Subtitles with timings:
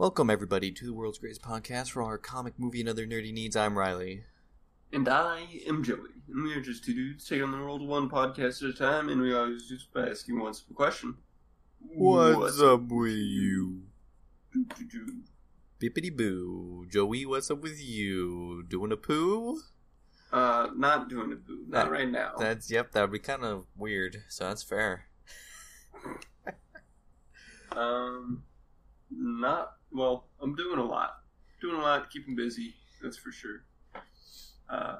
[0.00, 3.34] Welcome, everybody, to the world's greatest podcast for all our comic, movie, and other nerdy
[3.34, 3.54] needs.
[3.54, 4.24] I'm Riley.
[4.94, 6.08] And I am Joey.
[6.26, 9.20] And we are just two dudes taking the world one podcast at a time, and
[9.20, 11.18] we always just by asking one simple question.
[11.80, 13.82] What's up with you?
[14.54, 15.16] Do, do, do.
[15.78, 16.86] Bippity boo.
[16.88, 18.64] Joey, what's up with you?
[18.66, 19.60] Doing a poo?
[20.32, 21.66] Uh, not doing a poo.
[21.68, 22.36] Not That- right now.
[22.38, 25.08] That's, yep, that would be kind of weird, so that's fair.
[27.72, 28.44] Um,
[29.10, 31.16] not, well, I'm doing a lot.
[31.60, 33.64] Doing a lot, keeping busy, that's for sure.
[34.68, 34.96] Uh,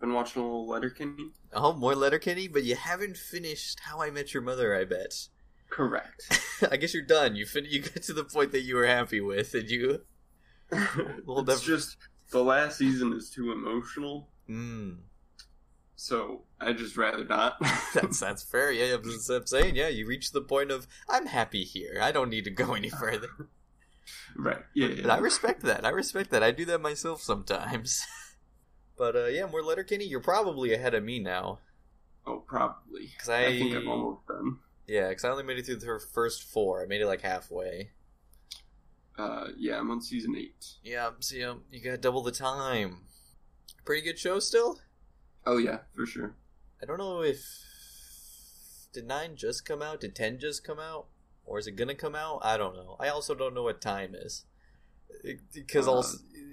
[0.00, 1.30] been watching a little Letterkenny.
[1.52, 5.28] Oh, more Letterkenny, but you haven't finished How I Met Your Mother, I bet.
[5.70, 6.38] Correct.
[6.70, 7.34] I guess you're done.
[7.36, 10.02] You fin- you got to the point that you were happy with, and you.
[11.26, 11.96] Well, it's def- just,
[12.30, 14.98] the last season is too emotional, Mm,
[15.96, 17.56] so I just rather not.
[17.94, 18.72] that's that's fair.
[18.72, 19.76] Yeah, I'm, I'm saying.
[19.76, 21.98] Yeah, you reached the point of I'm happy here.
[22.02, 23.28] I don't need to go any further.
[24.36, 25.02] Right, yeah, yeah.
[25.02, 25.84] And I respect that.
[25.84, 26.42] I respect that.
[26.42, 28.04] I do that myself sometimes.
[28.98, 30.04] but uh, yeah, more Letterkenny.
[30.04, 31.60] You're probably ahead of me now.
[32.26, 33.06] Oh, probably.
[33.14, 34.58] Because I- think I'm almost done.
[34.86, 36.82] Yeah, because I only made it through the first four.
[36.82, 37.90] I made it like halfway.
[39.16, 40.74] Uh, yeah, I'm on season eight.
[40.82, 43.02] Yeah, so you, know, you got double the time.
[43.84, 44.80] Pretty good show still.
[45.46, 46.34] Oh yeah, for sure.
[46.82, 47.44] I don't know if
[48.92, 50.00] did nine just come out?
[50.00, 51.06] Did ten just come out?
[51.52, 52.40] Or is it gonna come out?
[52.42, 52.96] I don't know.
[52.98, 54.46] I also don't know what time is.
[55.52, 56.02] Because Uh,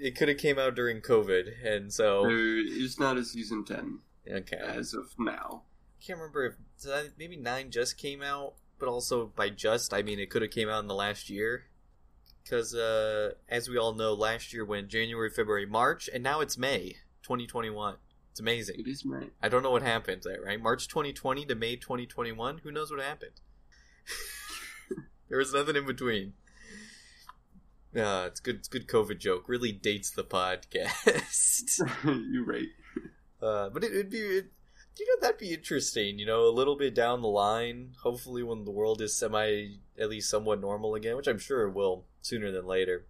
[0.02, 4.00] it could have came out during COVID, and so There is not a season ten
[4.30, 4.58] okay.
[4.58, 5.64] as of now.
[6.06, 10.30] can't remember if maybe nine just came out, but also by just I mean it
[10.30, 11.68] could have came out in the last year.
[12.44, 16.58] Because uh, as we all know, last year went January, February, March, and now it's
[16.58, 17.96] May 2021.
[18.32, 18.82] It's amazing.
[18.82, 19.30] It is May.
[19.42, 20.62] I don't know what happened there, right?
[20.62, 22.58] March 2020 to May 2021.
[22.64, 23.40] Who knows what happened?
[25.40, 26.34] there was nothing in between.
[27.96, 28.56] Uh, it's good.
[28.56, 29.48] It's good COVID joke.
[29.48, 31.80] Really dates the podcast.
[32.04, 32.68] You're right.
[33.42, 34.52] Uh, but it, it'd be, it,
[35.00, 36.20] you know, that'd be interesting.
[36.20, 37.94] You know, a little bit down the line.
[38.04, 41.74] Hopefully, when the world is semi, at least somewhat normal again, which I'm sure it
[41.74, 43.08] will sooner than later.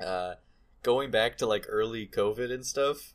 [0.00, 0.34] Uh,
[0.82, 3.14] going back to like early COVID and stuff.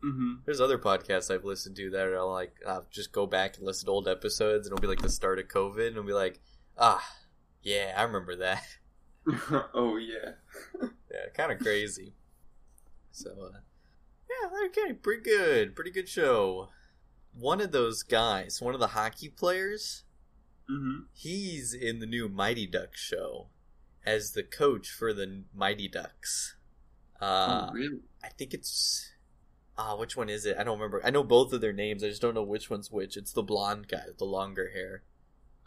[0.00, 3.66] hmm There's other podcasts I've listened to that are like, I'll just go back and
[3.66, 6.12] listen to old episodes, and it'll be like the start of COVID, and it'll be
[6.12, 6.40] like,
[6.78, 7.04] ah,
[7.62, 8.62] yeah, I remember that.
[9.74, 10.32] oh yeah.
[11.10, 12.14] yeah, kind of crazy.
[13.12, 13.58] So, uh,
[14.28, 16.68] yeah, okay, pretty good, pretty good show.
[17.38, 20.04] One of those guys, one of the hockey players,
[20.68, 23.48] hmm he's in the new Mighty Ducks show
[24.06, 26.56] as the coach for the Mighty Ducks.
[27.20, 28.00] Uh, oh really?
[28.24, 29.12] I think it's
[29.76, 30.56] ah, which one is it?
[30.58, 31.00] I don't remember.
[31.04, 32.02] I know both of their names.
[32.02, 33.16] I just don't know which one's which.
[33.16, 35.02] It's the blonde guy with the longer hair.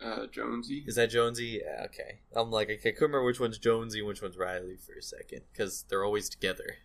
[0.02, 0.84] Uh, Jonesy.
[0.86, 1.62] Is that Jonesy?
[1.64, 2.20] Yeah, okay.
[2.36, 5.42] I'm like, I couldn't remember which one's Jonesy and which one's Riley for a second
[5.52, 6.78] because they're always together.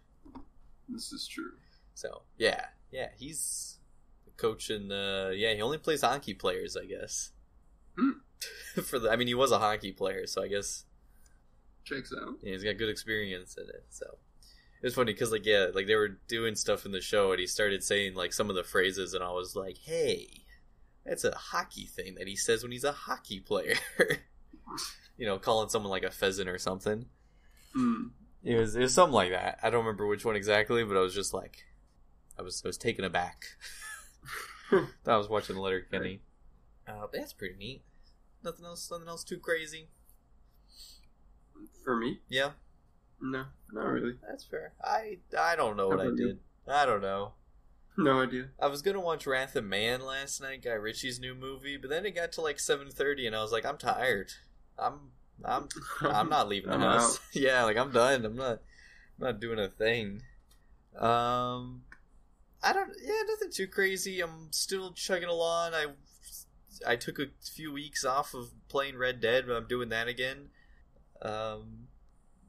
[0.89, 1.53] This is true.
[1.95, 3.79] So yeah, yeah, he's
[4.25, 7.33] the coach and uh, yeah, he only plays hockey players, I guess.
[7.99, 8.11] Hmm.
[8.83, 10.85] for the, I mean, he was a hockey player, so I guess
[11.85, 12.35] Checks out.
[12.43, 13.87] yeah, he's got good experience in it.
[13.91, 14.07] So
[14.81, 17.41] it was funny because like yeah, like they were doing stuff in the show, and
[17.41, 20.45] he started saying like some of the phrases, and I was like, hey,
[21.09, 23.75] that's a hockey thing that he says when he's a hockey player.
[25.17, 27.07] you know, calling someone like a pheasant or something.
[27.77, 28.11] Mm.
[28.45, 29.59] It was it was something like that.
[29.63, 31.65] I don't remember which one exactly, but I was just like,
[32.39, 33.45] I was I was taken aback.
[35.07, 36.21] I was watching Letterkenny.
[36.87, 37.83] Uh, but that's pretty neat.
[38.45, 38.91] Nothing else.
[38.91, 39.89] Nothing else too crazy.
[41.85, 42.21] For me?
[42.29, 42.51] Yeah,
[43.21, 44.15] No, not really.
[44.29, 44.73] that's fair.
[44.85, 46.39] I I don't know what I did.
[46.69, 47.33] I don't know.
[47.99, 48.51] No idea.
[48.61, 52.07] I was gonna watch Wrath of Man last night, Guy Ritchie's new movie, but then
[52.07, 54.31] it got to like seven thirty, and I was like, I'm tired.
[54.79, 55.11] I'm
[55.45, 55.69] I'm
[56.03, 57.19] I'm not leaving the house.
[57.33, 58.25] yeah, like I'm done.
[58.25, 58.61] I'm not
[59.19, 60.23] I'm not doing a thing.
[60.97, 61.83] Um
[62.63, 64.21] I don't yeah, nothing too crazy.
[64.21, 65.73] I'm still chugging along.
[65.75, 65.87] I
[66.87, 70.51] I took a few weeks off of playing Red Dead, but I'm doing that again.
[71.21, 71.89] Um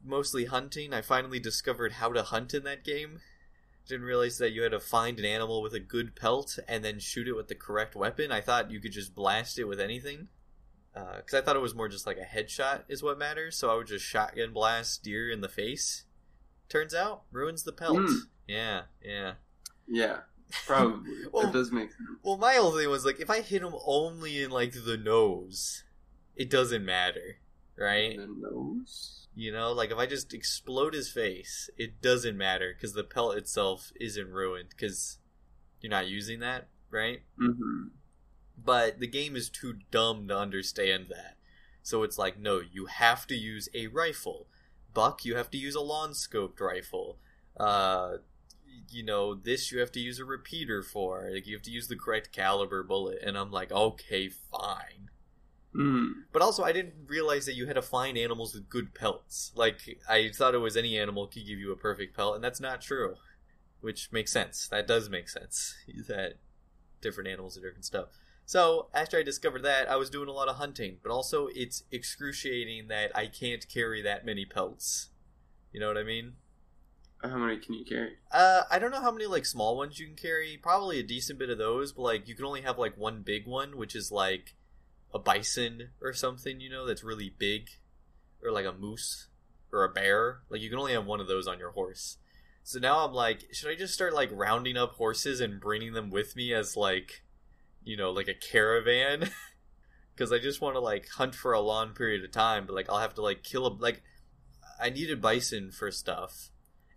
[0.05, 0.93] mostly hunting.
[0.93, 3.21] I finally discovered how to hunt in that game.
[3.89, 6.99] Didn't realize that you had to find an animal with a good pelt and then
[6.99, 8.31] shoot it with the correct weapon.
[8.31, 10.27] I thought you could just blast it with anything
[10.93, 13.55] because I thought it was more just like a headshot is what matters.
[13.57, 16.03] So I would just shotgun blast deer in the face.
[16.69, 17.97] Turns out ruins the pelt.
[17.97, 18.13] Hmm.
[18.47, 19.33] Yeah, yeah.
[19.87, 20.17] Yeah,
[20.67, 21.11] probably.
[21.31, 22.01] Well- that does make sense.
[22.21, 25.83] Well, my whole thing was like, if I hit him only in like the nose,
[26.35, 27.37] it doesn't matter,
[27.75, 28.17] right?
[28.17, 29.27] The nose?
[29.35, 33.37] You know, like if I just explode his face, it doesn't matter because the pelt
[33.37, 35.19] itself isn't ruined because
[35.81, 37.21] you're not using that, right?
[37.41, 37.87] Mm-hmm.
[38.63, 41.35] but the game is too dumb to understand that.
[41.81, 44.47] So it's like, no, you have to use a rifle
[44.93, 47.17] buck, you have to use a long scoped rifle.
[47.57, 48.17] Uh,
[48.89, 51.29] you know, this you have to use a repeater for.
[51.31, 53.19] Like, you have to use the correct caliber bullet.
[53.23, 55.09] And I'm like, okay, fine.
[55.79, 56.11] Mm.
[56.33, 59.53] But also, I didn't realize that you had to find animals with good pelts.
[59.55, 59.79] Like,
[60.09, 62.81] I thought it was any animal could give you a perfect pelt, and that's not
[62.81, 63.15] true.
[63.79, 64.67] Which makes sense.
[64.67, 65.75] That does make sense.
[66.07, 66.33] That
[67.01, 68.09] different animals and different stuff.
[68.45, 71.83] So, after I discovered that, I was doing a lot of hunting, but also it's
[71.91, 75.09] excruciating that I can't carry that many pelts.
[75.71, 76.33] You know what I mean?
[77.21, 78.13] How many can you carry?
[78.31, 80.57] Uh, I don't know how many like small ones you can carry.
[80.57, 83.45] Probably a decent bit of those, but like you can only have like one big
[83.45, 84.55] one, which is like
[85.13, 86.59] a bison or something.
[86.59, 87.69] You know, that's really big,
[88.43, 89.27] or like a moose
[89.71, 90.39] or a bear.
[90.49, 92.17] Like you can only have one of those on your horse.
[92.63, 96.09] So now I'm like, should I just start like rounding up horses and bringing them
[96.09, 97.23] with me as like,
[97.83, 99.29] you know, like a caravan?
[100.15, 102.89] Because I just want to like hunt for a long period of time, but like
[102.89, 104.03] I'll have to like kill a like.
[104.77, 106.49] I needed bison for stuff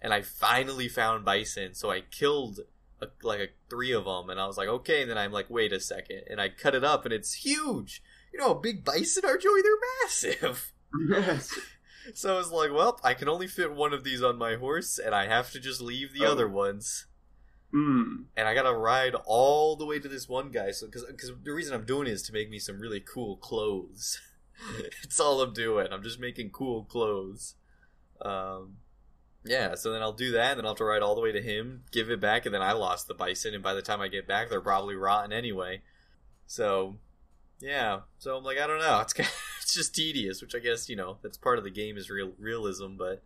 [0.03, 1.75] and I finally found bison.
[1.75, 2.61] So I killed
[3.03, 5.03] a, like a, three of them, and I was like, okay.
[5.03, 8.03] And then I'm like, wait a second, and I cut it up, and it's huge.
[8.33, 9.63] You know, big bison are, Joey?
[9.63, 9.73] They're
[10.03, 10.73] massive.
[11.09, 11.59] Yes.
[12.15, 14.99] So I was like, well, I can only fit one of these on my horse,
[14.99, 16.33] and I have to just leave the Oh.
[16.33, 17.07] other ones.
[17.73, 18.25] Mm.
[18.37, 20.73] And I gotta ride all the way to this one guy.
[20.73, 24.21] So, because the reason I'm doing it is to make me some really cool clothes.
[25.03, 25.87] it's all I'm doing.
[25.91, 27.55] I'm just making cool clothes.
[28.21, 28.77] Um,
[29.44, 29.75] yeah.
[29.75, 31.43] So then I'll do that, and then I'll have to ride all the way to
[31.43, 33.55] him, give it back, and then I lost the bison.
[33.55, 35.83] And by the time I get back, they're probably rotten anyway.
[36.47, 36.97] So,
[37.61, 38.00] yeah.
[38.19, 38.99] So I'm like, I don't know.
[39.03, 39.29] It's kind
[39.61, 42.33] it's just tedious, which I guess you know that's part of the game is real
[42.39, 43.23] realism, but.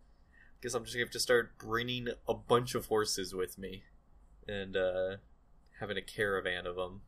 [0.57, 3.83] I guess I'm just gonna have to start bringing a bunch of horses with me
[4.47, 5.17] and uh,
[5.79, 7.01] having a caravan of them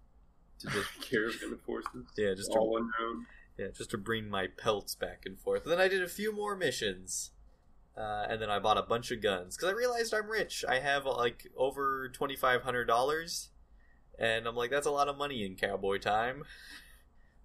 [0.59, 2.05] to just Caravan of horses.
[2.15, 3.25] yeah just all to,
[3.57, 5.63] yeah just to bring my pelts back and forth.
[5.63, 7.31] And then I did a few more missions,
[7.99, 10.63] uh, and then I bought a bunch of guns because I realized I'm rich.
[10.67, 13.49] I have like over twenty five hundred dollars,
[14.17, 16.43] and I'm like that's a lot of money in cowboy time.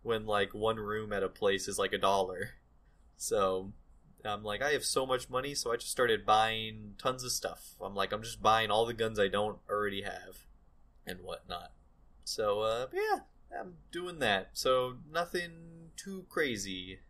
[0.02, 2.50] When like one room at a place is like a dollar,
[3.16, 3.72] so
[4.24, 7.74] I'm like, I have so much money, so I just started buying tons of stuff.
[7.80, 10.46] I'm like, I'm just buying all the guns I don't already have
[11.06, 11.72] and whatnot.
[12.24, 13.20] So, uh, yeah,
[13.58, 14.50] I'm doing that.
[14.54, 17.00] So, nothing too crazy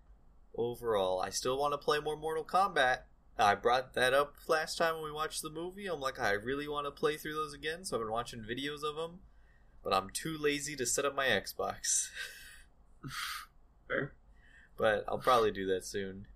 [0.56, 1.20] overall.
[1.20, 3.00] I still want to play more Mortal Kombat.
[3.38, 5.86] I brought that up last time when we watched the movie.
[5.86, 8.82] I'm like, I really want to play through those again, so I've been watching videos
[8.88, 9.20] of them.
[9.82, 12.08] But I'm too lazy to set up my Xbox.
[13.88, 14.12] Fair.
[14.78, 16.26] but I'll probably do that soon.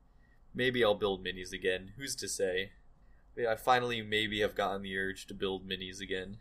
[0.54, 1.92] Maybe I'll build minis again.
[1.96, 2.72] Who's to say?
[3.48, 6.38] I finally maybe have gotten the urge to build minis again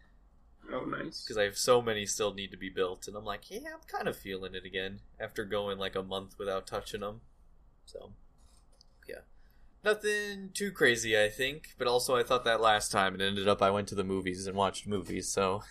[0.73, 1.21] Oh, nice.
[1.23, 3.79] because I have so many still need to be built, and I'm like, yeah, I'm
[3.87, 7.21] kind of feeling it again after going like a month without touching them.
[7.85, 8.11] So,
[9.87, 11.75] nothing too crazy, I think.
[11.77, 14.45] But also, I thought that last time, and ended up I went to the movies
[14.47, 15.27] and watched movies.
[15.29, 15.63] So,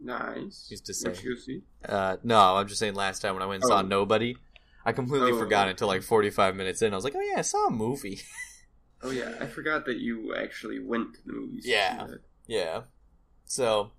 [0.00, 0.66] Nice.
[0.70, 1.10] Used to say.
[1.10, 1.62] What you see?
[1.88, 3.82] uh, no, I'm just saying last time when I went and saw Oh.
[3.82, 4.36] Nobody.
[4.84, 6.92] I completely Oh, forgot until like 45 minutes in.
[6.92, 8.20] I was like, oh yeah, I saw a movie.
[9.06, 11.66] Oh yeah, I forgot that you actually went to the movies.
[11.66, 12.06] Yeah.
[12.46, 12.84] Yeah.
[13.44, 13.92] So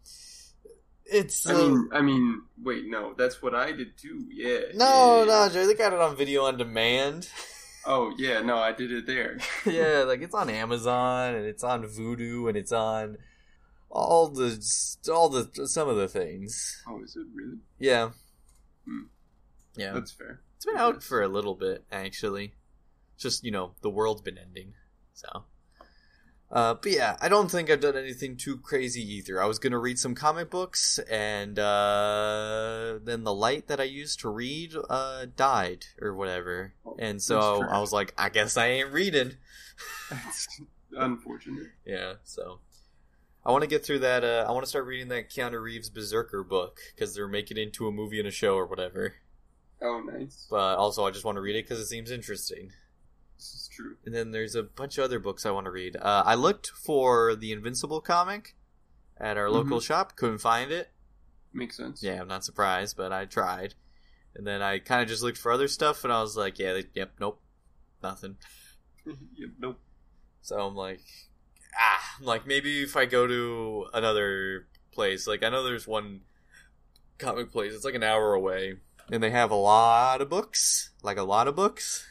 [1.05, 4.25] it's I uh, mean, I mean, wait, no, that's what I did too.
[4.31, 4.59] Yeah.
[4.73, 5.67] no, yeah, no, Joe.
[5.67, 7.29] They got it on video on demand.
[7.85, 9.37] Oh yeah, no, I did it there.
[9.65, 13.17] yeah, like it's on Amazon and it's on Vudu and it's on
[13.89, 14.59] all the
[15.11, 16.83] all the some of the things.
[16.87, 17.59] Oh, is it really?
[17.79, 18.09] Yeah.
[18.85, 19.03] Hmm.
[19.75, 19.93] Yeah.
[19.93, 20.41] That's fair.
[20.55, 22.53] It's been out for a little bit actually.
[23.17, 24.73] Just, you know, the world's been ending.
[25.13, 25.45] So
[26.55, 29.41] uh, but yeah, I don't think I've done anything too crazy either.
[29.41, 34.21] I was gonna read some comic books, and uh, then the light that I used
[34.21, 37.61] to read uh, died or whatever, Oh, and so.
[37.61, 39.33] I was like, I guess I ain't reading.
[40.09, 40.47] That's
[40.93, 41.67] unfortunate.
[41.85, 42.59] Yeah, so
[43.45, 44.23] I want to get through that.
[44.23, 47.61] Uh, I want to start reading that Keanu Reeves Berserker book because they're making it
[47.61, 49.15] into a movie and a show or whatever.
[49.81, 50.47] Oh, nice.
[50.49, 52.71] But also, I just want to read it because it seems interesting.
[53.75, 53.97] True.
[54.05, 55.97] And then there's a bunch of other books I want to read.
[55.97, 58.55] Uh, I looked for the Invincible comic
[59.17, 60.91] at our local shop, couldn't find it.
[61.53, 62.01] Makes sense.
[62.01, 63.75] Yeah, I'm not surprised, but I tried.
[64.33, 66.73] And then I kind of just looked for other stuff, and I was like, yeah,
[66.73, 67.41] they, yep, nope,
[68.01, 68.37] nothing.
[69.05, 69.79] yep, nope.
[70.41, 71.01] So I'm like,
[71.77, 76.21] ah, I'm like maybe if I go to another place, like I know there's one
[77.17, 78.75] comic place, it's like an hour away,
[79.11, 82.05] and they have a lot of books, like a lot of books.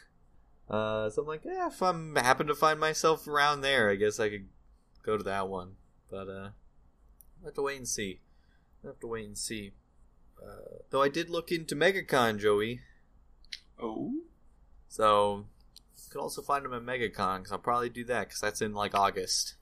[0.68, 4.18] Uh, so I'm like, yeah, if I'm happen to find myself around there, I guess
[4.18, 4.48] I could
[5.02, 5.76] go to that one.
[6.10, 6.50] But uh,
[7.40, 8.20] I'll have to wait and see.
[8.82, 9.72] I'll have to wait and see.
[10.42, 12.80] Uh, though I did look into MegaCon, Joey.
[13.80, 14.12] Oh,
[14.88, 15.46] So,
[16.14, 18.94] could also find them at MegaCon because I'll probably do that because that's in like
[18.94, 19.56] August,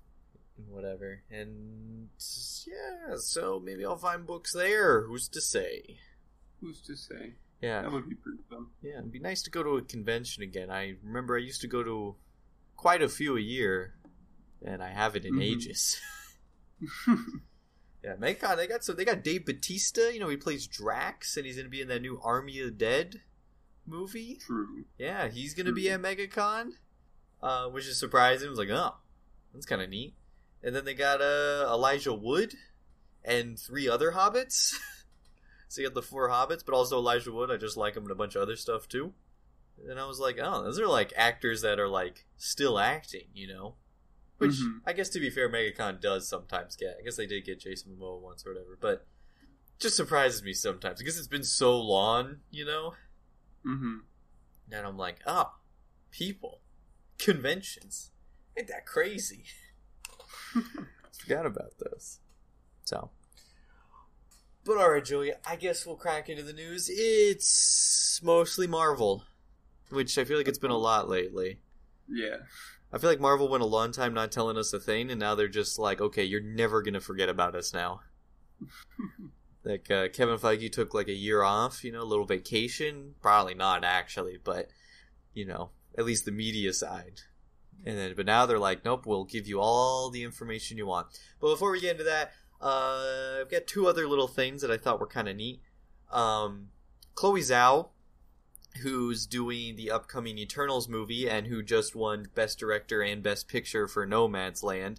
[0.68, 1.23] whatever.
[1.30, 2.11] And
[2.66, 5.06] yeah, so maybe I'll find books there.
[5.06, 5.99] Who's to say?
[6.61, 7.35] Who's to say?
[7.62, 8.66] Yeah, That would be pretty fun.
[8.83, 10.69] yeah, it'd be nice to go to a convention again.
[10.71, 12.16] I remember I used to go to
[12.76, 13.95] quite a few a year,
[14.64, 15.42] and I haven't in Mhm.
[15.42, 16.00] ages.
[18.04, 20.11] Yeah, MegaCon, they got so they got Dave Bautista.
[20.12, 22.73] You know, he plays Drax, and he's gonna be in that new Army of the
[22.73, 23.21] Dead
[23.87, 24.38] movie.
[24.45, 24.85] True.
[24.99, 26.73] Yeah, he's gonna be at MegaCon,
[27.40, 28.49] uh, which is surprising.
[28.49, 28.97] I was like, oh,
[29.54, 30.14] that's kind of neat.
[30.64, 32.57] And then they got uh, Elijah Wood
[33.25, 34.75] and three other hobbits.
[35.73, 37.50] so you got the four hobbits, but also Elijah Wood.
[37.50, 39.14] I just like him in a bunch of other stuff too.
[39.88, 43.49] And I was like, oh, those are like actors that are like still acting, you
[43.49, 43.76] know.
[44.37, 44.81] Which Mhm.
[44.85, 46.99] I guess to be fair, MegaCon does sometimes get.
[47.00, 49.07] I guess they did get Jason Momoa once or whatever, but
[49.79, 52.93] just surprises me sometimes because it's been so long, you know.
[53.64, 54.00] Mm-hmm.
[54.73, 55.55] And I'm like, oh,
[56.11, 56.61] people,
[57.17, 58.11] conventions,
[58.59, 59.45] ain't that crazy?
[61.19, 62.19] Forgot about those.
[62.85, 63.11] So,
[64.64, 66.88] but all right, Joey, I guess we'll crack into the news.
[66.92, 69.25] It's mostly Marvel,
[69.90, 71.59] which I feel like it's been a lot lately.
[72.09, 72.38] Yeah.
[72.92, 75.35] I feel like Marvel went a long time not telling us a thing, and now
[75.35, 78.00] they're just like, okay, you're never gonna forget about us now.
[79.64, 83.14] like uh, Kevin Feige took like a year off, you know, a little vacation.
[83.23, 84.69] Probably not actually, but
[85.33, 87.21] you know, at least the media side.
[87.85, 91.07] And then, but now they're like, nope, we'll give you all the information you want.
[91.40, 94.76] But before we get into that, uh, I've got two other little things that I
[94.76, 95.61] thought were kind of neat.
[96.12, 96.69] Um,
[97.14, 97.88] Chloe Zhao,
[98.83, 103.88] who's doing the upcoming Eternals movie and who just won Best Director and Best Picture
[103.88, 104.99] for Nomadland,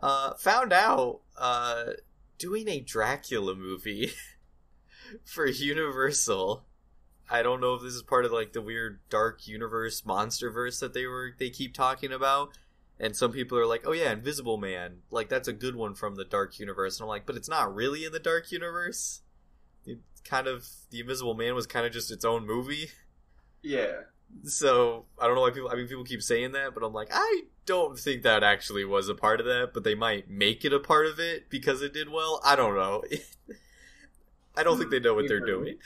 [0.00, 1.92] uh, found out uh,
[2.38, 4.10] doing a Dracula movie
[5.24, 6.64] for Universal.
[7.30, 10.94] I don't know if this is part of like the weird dark universe, monsterverse that
[10.94, 12.56] they were they keep talking about.
[12.98, 16.14] And some people are like, "Oh yeah, Invisible Man, like that's a good one from
[16.16, 19.20] the dark universe." And I'm like, "But it's not really in the dark universe.
[19.84, 22.90] It kind of the Invisible Man was kind of just its own movie."
[23.62, 23.92] Yeah.
[24.44, 25.70] So I don't know why people.
[25.70, 29.08] I mean, people keep saying that, but I'm like, I don't think that actually was
[29.08, 29.70] a part of that.
[29.74, 32.40] But they might make it a part of it because it did well.
[32.44, 33.02] I don't know.
[34.56, 35.76] I don't think they know what they're doing.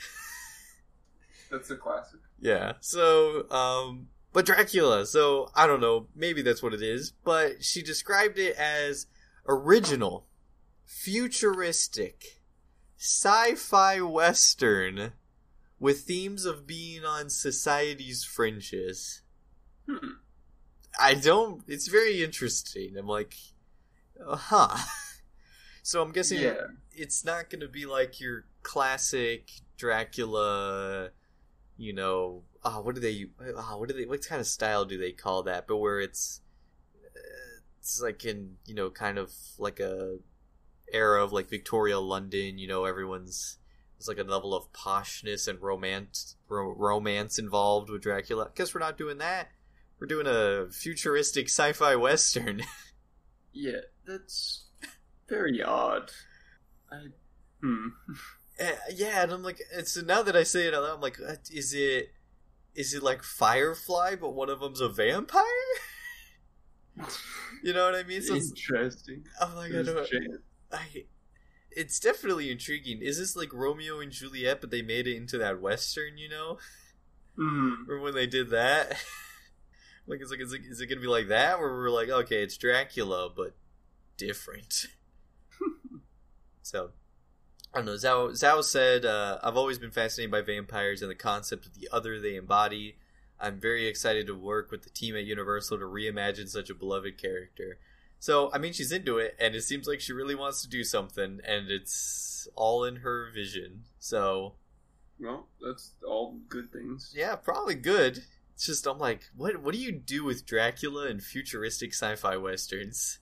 [1.51, 2.21] That's a classic.
[2.39, 2.73] Yeah.
[2.79, 5.05] So, um, but Dracula.
[5.05, 6.07] So I don't know.
[6.15, 7.11] Maybe that's what it is.
[7.23, 9.07] But she described it as
[9.47, 10.27] original,
[10.85, 12.41] futuristic,
[12.97, 15.13] sci-fi western
[15.79, 19.21] with themes of being on society's fringes.
[19.89, 20.09] Hmm.
[20.99, 21.63] I don't.
[21.67, 22.95] It's very interesting.
[22.97, 23.35] I'm like,
[24.25, 24.77] uh, huh.
[25.83, 26.67] So I'm guessing Yeah.
[26.91, 31.09] it's not going to be like your classic Dracula.
[31.75, 33.25] You know, ah, what do they?
[33.57, 34.05] ah, what do they?
[34.05, 35.67] What kind of style do they call that?
[35.67, 36.41] But where it's,
[36.95, 40.17] uh, it's like in you know, kind of like a
[40.93, 42.57] era of like Victoria London.
[42.57, 43.57] You know, everyone's
[43.97, 48.49] there's like a level of poshness and romance ro- romance involved with Dracula.
[48.55, 49.49] Guess we're not doing that.
[49.99, 52.63] We're doing a futuristic sci-fi western.
[53.53, 53.81] Yeah.
[54.07, 54.63] That's
[55.27, 56.11] very odd.
[56.91, 57.07] I.
[57.61, 57.87] Hmm.
[58.59, 61.01] Eh, yeah, and I'm like, and so now that I say it out loud, I'm
[61.01, 62.11] like, uh, is it,
[62.75, 65.43] is it like Firefly, but one of them's a vampire?
[67.63, 68.21] you know what I mean?
[68.21, 69.25] So Interesting.
[69.39, 70.07] I'm like, I don't.
[70.71, 71.05] I,
[71.71, 73.01] it's definitely intriguing.
[73.01, 76.17] Is this like Romeo and Juliet, but they made it into that western?
[76.17, 76.57] You know,
[77.37, 77.89] Hmm.
[77.89, 78.89] or when they did that?
[80.07, 82.43] like, it's like, is it, is it gonna be like that, where we're like, okay,
[82.43, 83.55] it's Dracula, but
[84.17, 84.87] different?
[86.63, 86.91] So,
[87.73, 87.93] I don't know.
[87.93, 91.87] Zhao, Zhao said, uh, I've always been fascinated by vampires and the concept of the
[91.91, 92.97] other they embody.
[93.39, 97.17] I'm very excited to work with the team at Universal to reimagine such a beloved
[97.17, 97.79] character.
[98.19, 100.83] So, I mean, she's into it, and it seems like she really wants to do
[100.83, 103.85] something, and it's all in her vision.
[103.97, 104.53] So,
[105.19, 107.13] Well, that's all good things.
[107.17, 108.23] yeah, probably good.
[108.53, 112.37] It's just, I'm like, what, what do you do with Dracula and futuristic sci fi
[112.37, 113.17] westerns?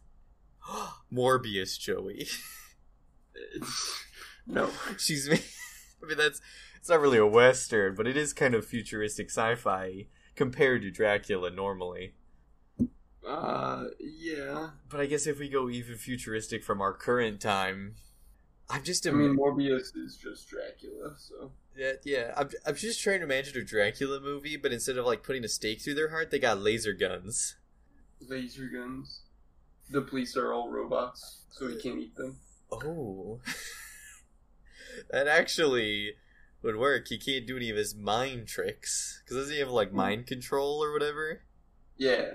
[1.13, 2.27] Morbius, Joey.
[4.49, 4.69] no.
[4.97, 5.29] she's
[6.03, 6.41] I mean that's
[6.79, 11.49] it's not really a western, but it is kind of futuristic sci-fi compared to Dracula
[11.49, 12.13] normally.
[13.27, 14.69] Uh, yeah.
[14.89, 17.95] But I guess if we go even futuristic from our current time,
[18.69, 21.51] I'm just I mean, Morbius is just Dracula, so.
[21.75, 25.23] yeah, yeah, I'm I'm just trying to imagine a Dracula movie, but instead of like
[25.23, 27.55] putting a stake through their heart, they got laser guns.
[28.21, 29.21] Laser guns.
[29.89, 32.37] The police are all robots, so he can't eat them.
[32.71, 33.39] Oh,
[35.09, 36.13] that actually
[36.61, 37.07] would work.
[37.07, 39.97] He can't do any of his mind tricks because doesn't he have like hmm.
[39.97, 41.41] mind control or whatever?
[41.97, 42.31] Yeah,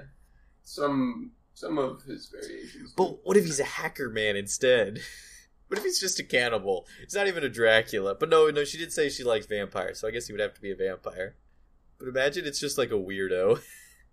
[0.63, 2.93] some some of his variations.
[2.97, 5.01] But what if he's a hacker man instead?
[5.69, 6.87] What if he's just a cannibal?
[7.01, 8.15] He's not even a Dracula.
[8.15, 10.55] But no, no, she did say she likes vampires, so I guess he would have
[10.55, 11.37] to be a vampire.
[11.99, 13.61] But imagine it's just like a weirdo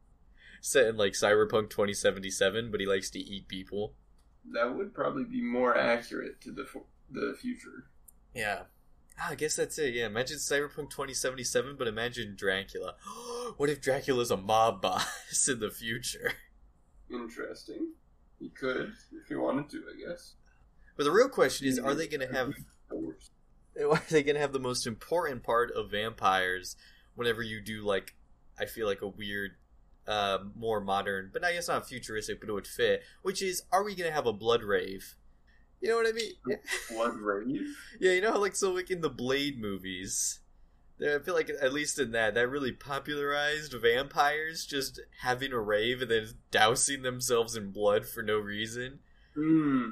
[0.62, 3.93] set in like Cyberpunk 2077, but he likes to eat people.
[4.53, 6.65] that would probably be more accurate to the
[7.12, 7.86] the future.
[8.33, 8.63] Yeah.
[9.19, 9.93] Ah, I guess that's it.
[9.93, 12.95] Yeah, imagine Cyberpunk 2077, but imagine Dracula.
[13.57, 16.33] what if Dracula's a mob boss in the future?
[17.09, 17.93] Interesting.
[18.39, 20.33] He could if he wanted to, I guess.
[20.97, 22.53] But the real question is, are they going to have
[22.91, 26.75] are they going to have the most important part of vampires
[27.15, 28.15] whenever you do like
[28.59, 29.51] I feel like a weird
[30.07, 33.83] uh more modern, but I guess not futuristic, but it would fit, which is are
[33.83, 35.15] we going to have a blood rave?
[35.81, 36.31] You know what I mean?
[36.91, 37.75] Blood rave.
[38.00, 40.39] Yeah, you know how like so like in the Blade movies,
[41.00, 45.59] there- I feel like at least in that that really popularized vampires just having a
[45.59, 49.00] rave and then dousing themselves in blood for no reason
[49.33, 49.89] Hmm.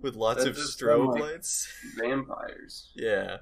[0.00, 1.66] with lots That of strobe like- lights.
[1.96, 2.92] Vampires.
[2.94, 3.38] Yeah,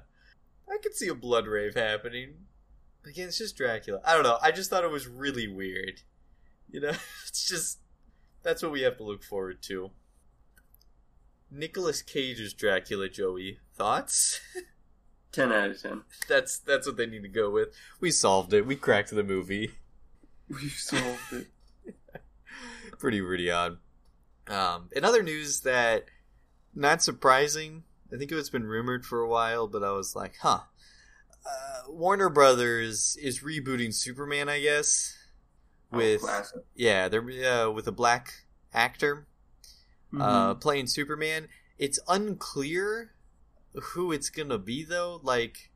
[0.67, 2.45] I could see a blood rave happening.
[3.05, 3.99] Again, it's just Dracula.
[4.05, 4.37] I don't know.
[4.41, 6.01] I just thought it was really weird.
[6.69, 6.89] You know,
[7.27, 7.79] it's just
[8.43, 9.91] that's what we have to look forward to.
[11.51, 13.59] Nicolas Cage's Dracula, Joey.
[13.75, 14.39] Thoughts?
[15.31, 16.01] Ten out of ten.
[16.27, 17.69] That's that's what they need to go with.
[18.01, 18.65] We solved it.
[18.65, 19.71] We cracked the movie.
[20.49, 21.47] We've solved it.
[22.99, 23.77] Pretty pretty odd.
[24.47, 26.05] Um, in other news that
[26.75, 27.83] not surprising.
[28.13, 30.59] I think it's been rumored for a while, but I was like, huh.
[31.43, 35.17] Uh, Warner Brothers is rebooting Superman, I guess.
[35.91, 36.43] With oh,
[36.75, 38.33] yeah, they're uh, with a black
[38.73, 39.25] actor
[40.19, 41.47] uh, playing Superman.
[41.77, 43.13] It's unclear
[43.73, 45.19] who it's gonna be though.
[45.23, 45.71] Like,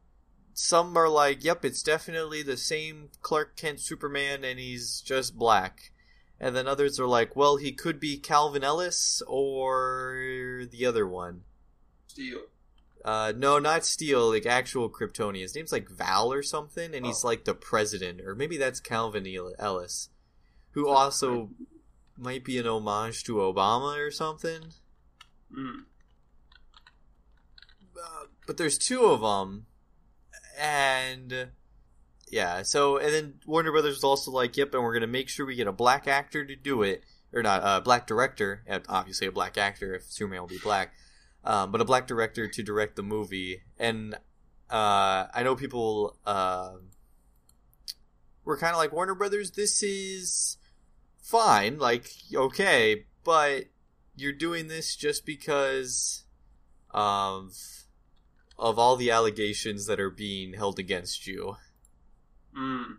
[0.54, 5.92] some are like, "Yep, it's definitely the same Clark Kent Superman, and he's just black."
[6.39, 11.44] And then others are like, "Well, he could be Calvin Ellis or the other one."
[12.07, 12.42] Steel.
[13.03, 15.42] Uh, no, not Steel, like actual Kryptonian.
[15.42, 17.27] His name's like Val or something, and he's Oh.
[17.27, 19.27] like the president, or maybe that's Calvin
[19.60, 20.10] Ellis,
[20.72, 21.51] who also
[22.18, 24.62] might be an homage to Obama or something.
[25.56, 25.84] Mm.
[27.98, 29.66] Uh, but there's two of them,
[30.60, 31.50] and
[32.30, 32.64] yeah.
[32.64, 35.56] So and then Warner Brothers was also like, "Yep," and we're gonna make sure we
[35.56, 39.32] get a black actor to do it, or not a black director, and obviously a
[39.32, 40.94] black actor if Superman will be black,
[41.44, 43.62] um, but a black director to direct the movie.
[43.80, 44.16] And
[44.70, 46.92] uh, I know people um
[48.44, 49.51] were kind of like Warner Brothers.
[49.51, 50.58] This is
[51.25, 53.66] fine, like okay, but
[54.16, 56.24] you're doing this just because
[56.92, 57.53] of
[58.57, 61.57] of all the allegations that are being held against you.
[62.57, 62.98] Mm.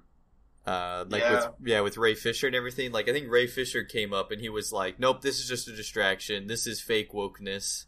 [0.67, 1.33] Uh, like Yeah.
[1.35, 2.93] with yeah, with Ray Fisher and everything.
[2.93, 5.69] Like I think Ray Fisher came up and he was like, "Nope, this is just
[5.69, 6.47] a distraction.
[6.49, 7.87] This is fake wokeness."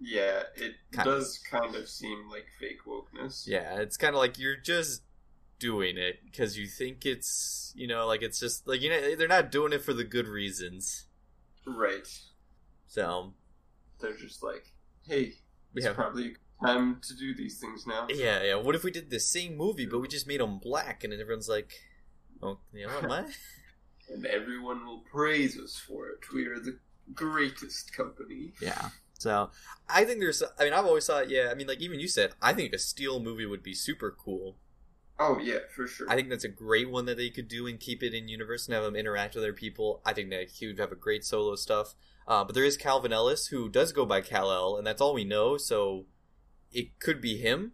[0.00, 3.46] Yeah, it Kind- does kind of seem like fake wokeness.
[3.46, 5.02] Yeah, it's kind of like you're just
[5.58, 9.28] doing it because you think it's you know like it's just like you know they're
[9.28, 11.06] not doing it for the good reasons.
[11.66, 12.06] Right.
[12.86, 13.34] So
[14.00, 14.72] They're just like,
[15.06, 15.34] hey,
[15.74, 18.06] it's yeah, probably time to do these things now.
[18.10, 18.54] yeah, yeah.
[18.56, 21.20] What if we did the same movie but we just made them black and then
[21.20, 21.72] everyone's like,
[22.42, 23.26] "Oh, you know what?" what?
[24.08, 26.20] And everyone will praise us for it.
[26.34, 26.78] We are the
[27.14, 28.52] greatest company.
[28.60, 28.90] Yeah.
[29.18, 29.50] So
[29.88, 30.42] I think there's.
[30.58, 31.30] I mean, I've always thought.
[31.30, 31.48] Yeah.
[31.50, 34.56] I mean, like even you said, I think a Steel movie would be super cool.
[35.18, 36.10] Oh yeah, for sure.
[36.10, 38.66] I think that's a great one that they could do and keep it in universe
[38.66, 40.00] and have them interact with other people.
[40.04, 41.94] I think that he would have a great solo stuff.
[42.26, 45.24] Uh, but there is Calvin Ellis who does go by Kal-El, and that's all we
[45.24, 45.56] know.
[45.56, 46.06] So
[46.72, 47.72] it could be him,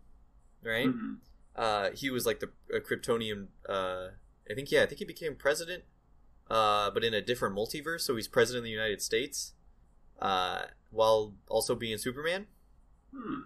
[0.62, 0.88] right?
[0.88, 1.18] Mhm.
[1.56, 3.48] Uh, he was like the a Kryptonian.
[3.68, 4.08] Uh,
[4.50, 5.84] I think yeah, I think he became president,
[6.50, 8.02] uh, but in a different multiverse.
[8.02, 9.54] So he's president of the United States,
[10.20, 12.48] uh, while also being Superman.
[13.14, 13.40] Hmm.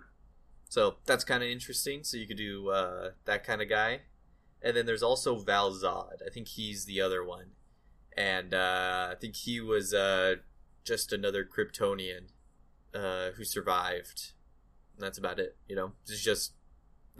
[0.75, 2.03] So that's kind of interesting.
[2.03, 4.01] So you could do uh, that kind of guy,
[4.61, 6.15] and then there's also Val Zod.
[6.27, 7.53] I think he's the other one,
[8.17, 10.35] and uh, I think he was uh,
[10.83, 12.31] just another Kryptonian
[12.93, 14.33] uh, who survived.
[14.97, 15.57] And that's about it.
[15.69, 16.55] You know, it's just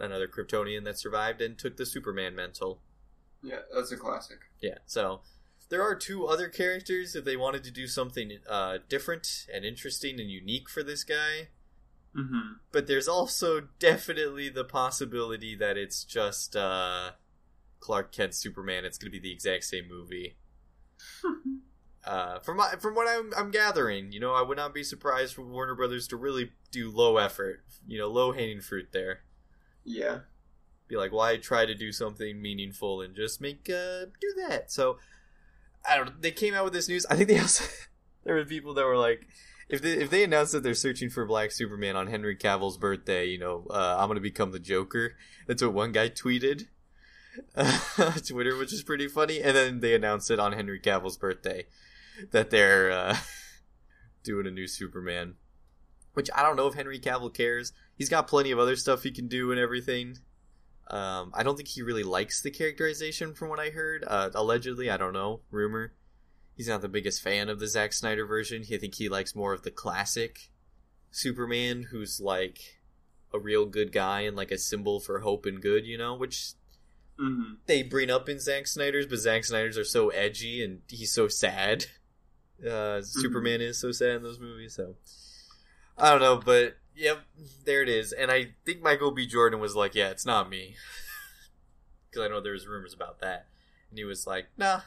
[0.01, 2.81] another Kryptonian that survived and took the Superman mantle.
[3.41, 4.39] Yeah, that's a classic.
[4.61, 4.79] Yeah.
[4.85, 5.21] So
[5.69, 10.19] there are two other characters if they wanted to do something uh, different and interesting
[10.19, 11.47] and unique for this guy
[12.15, 12.53] Mm-hmm.
[12.71, 17.11] but there's also definitely the possibility that it's just uh,
[17.81, 18.85] Clark Kent Superman.
[18.85, 20.37] It's going to be the exact same movie.
[22.05, 25.33] Uh, from my, from what I'm, I'm gathering, you know, I would not be surprised
[25.33, 29.21] for Warner Brothers to really do low effort, you know, low hanging fruit there.
[29.83, 30.19] yeah.
[30.87, 34.71] Be like, why try to do something meaningful and just make uh, do that?
[34.71, 34.99] So
[35.83, 36.05] I don't.
[36.05, 36.13] Know.
[36.19, 37.07] They came out with this news.
[37.07, 37.65] I think they also
[38.23, 39.25] there were people that were like,
[39.67, 43.25] if they if they announced that they're searching for Black Superman on Henry Cavill's birthday,
[43.25, 45.15] you know, uh, I'm gonna become the Joker.
[45.47, 46.67] That's what one guy tweeted.
[48.27, 51.65] Twitter, which is pretty funny, and then they announced it on Henry Cavill's birthday
[52.31, 53.17] that they're uh,
[54.23, 55.35] doing a new Superman.
[56.13, 57.73] Which I don't know if Henry Cavill cares.
[57.97, 60.17] He's got plenty of other stuff he can do and everything.
[60.87, 64.05] Um, I don't think he really likes the characterization, from what I heard.
[64.07, 65.41] Uh, allegedly, I don't know.
[65.51, 65.93] Rumor.
[66.55, 68.63] He's not the biggest fan of the Zack Snyder version.
[68.71, 70.49] I think he likes more of the classic
[71.11, 72.79] Superman, who's like
[73.33, 76.53] a real good guy and like a symbol for hope and good, you know, which
[77.17, 77.53] Mm-hmm.
[77.65, 81.29] they bring up in Zack Snyder's, but Zack Snyder's are so edgy and he's so
[81.29, 81.85] sad.
[82.65, 84.95] Uh, Superman is so sad in those movies, so
[85.97, 87.19] I don't know, but yep,
[87.63, 88.11] there it is.
[88.11, 89.27] And I think Michael B.
[89.27, 90.75] Jordan was like, "Yeah, it's not me,"
[92.09, 93.47] because I know there was rumors about that,
[93.89, 94.81] and he was like, "Nah,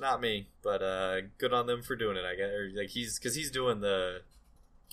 [0.00, 2.24] it's, not me." But uh, good on them for doing it.
[2.24, 4.22] I guess, or like he's because he's doing the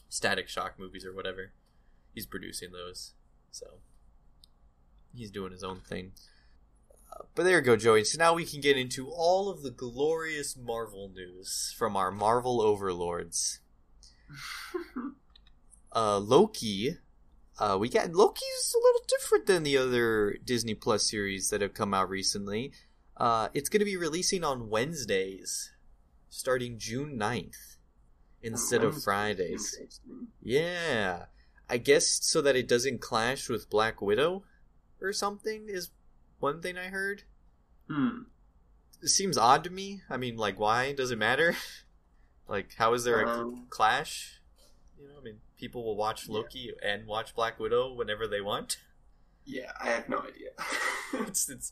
[0.10, 1.52] Static Shock movies or whatever.
[2.14, 3.14] He's producing those,
[3.52, 3.66] so
[5.14, 6.14] he's doing his own thing.
[7.12, 8.04] Uh, but there you go, Joey.
[8.04, 12.62] So now we can get into all of the glorious Marvel news from our Marvel
[12.62, 13.60] overlords.
[15.98, 16.98] Uh, Loki.
[17.58, 21.74] Uh, we got Loki's a little different than the other Disney Plus series that have
[21.74, 22.72] come out recently.
[23.18, 25.72] Uh, it's going to be releasing on Wednesdays,
[26.30, 27.78] starting June 9th,
[28.42, 29.78] instead of Fridays.
[30.42, 31.26] Yeah.
[31.70, 34.44] I guess so that it doesn't clash with Black Widow
[35.02, 35.90] or something is
[36.40, 37.24] one thing I heard.
[37.90, 38.22] Hmm.
[39.02, 40.02] It seems odd to me.
[40.10, 40.94] I mean, like, why?
[40.94, 41.56] Does it matter?
[42.48, 44.40] like, how is there a Um, clash?
[45.00, 46.34] You know, I mean, people will watch Yeah.
[46.36, 48.78] Loki and watch Black Widow whenever they want.
[49.46, 50.50] Yeah, I have no idea.
[51.28, 51.72] it's, it's,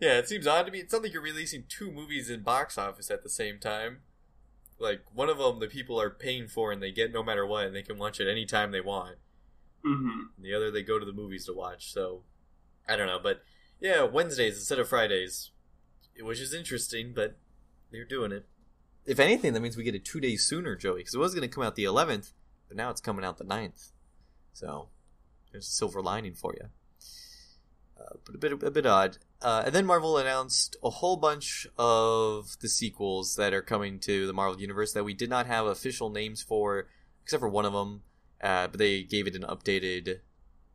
[0.00, 0.78] yeah, it seems odd to me.
[0.78, 3.98] It's not like you're releasing two movies in box office at the same time.
[4.78, 7.66] Like, one of them the people are paying for and they get no matter what,
[7.66, 9.16] and they can watch it anytime they want.
[9.84, 10.42] mm-hmm.
[10.42, 11.92] the other they go to the movies to watch.
[11.92, 12.22] So
[12.88, 13.42] I don't know, but
[13.80, 15.50] yeah, Wednesdays instead of Fridays,
[16.18, 17.36] which is interesting, but
[17.90, 18.46] they're doing it.
[19.06, 21.48] If anything, that means we get it two days sooner, Joey, because it was going
[21.48, 22.32] to come out the 11th,
[22.68, 23.90] but now it's coming out the 9th.
[24.52, 24.88] So
[25.50, 26.68] there's a silver lining for you.
[28.00, 29.18] Uh, but a bit a bit odd.
[29.42, 34.26] Uh, and then Marvel announced a whole bunch of the sequels that are coming to
[34.26, 36.88] the Marvel universe that we did not have official names for,
[37.22, 38.02] except for one of them.
[38.42, 40.20] Uh, but they gave it an updated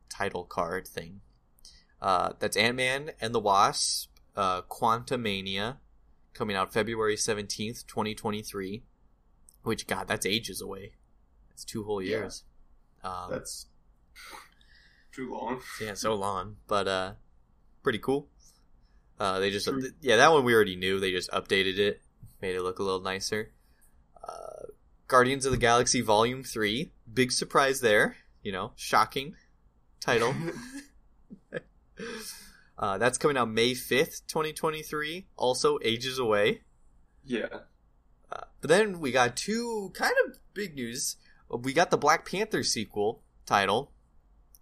[0.07, 1.21] title card thing.
[2.01, 5.77] Uh, that's Ant Man and the Wasp, uh, Quantumania,
[6.35, 8.83] coming out February 17th, 2023.
[9.63, 10.91] Which, God, that's ages away.
[11.51, 12.17] It's two whole Yeah.
[12.19, 12.43] years.
[13.03, 13.65] Um, That's
[15.15, 15.62] too long.
[15.82, 17.13] yeah, so long, but uh,
[17.84, 18.28] pretty cool.
[19.19, 19.89] Uh, they just True.
[20.01, 20.99] yeah, that one we already knew.
[20.99, 22.01] They just updated it,
[22.41, 23.51] made it look a little nicer.
[24.21, 24.67] Uh,
[25.08, 28.17] Guardians of the Galaxy Volume Three, big surprise there.
[28.43, 29.36] You know, shocking
[29.99, 30.36] title.
[32.78, 35.28] uh, that's coming out May fifth, twenty twenty three.
[35.38, 36.62] Also ages away.
[37.23, 37.47] Yeah.
[38.32, 41.15] Uh, but then we got two kind of big news.
[41.49, 43.91] We got the Black Panther sequel title.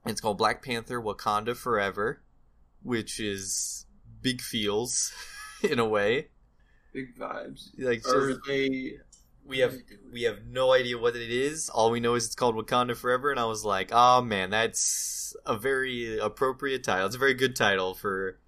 [0.05, 2.21] It's called Black Panther Wakanda Forever,
[2.81, 3.85] which is
[4.21, 5.13] big feels
[5.63, 6.27] in a way.
[6.93, 7.69] Big vibes.
[7.77, 8.97] Like just, they?
[9.45, 9.75] we have
[10.11, 11.69] we have no idea what it is.
[11.69, 15.35] All we know is it's called Wakanda Forever, and I was like, oh man, that's
[15.45, 17.07] a very appropriate title.
[17.07, 18.39] It's a very good title for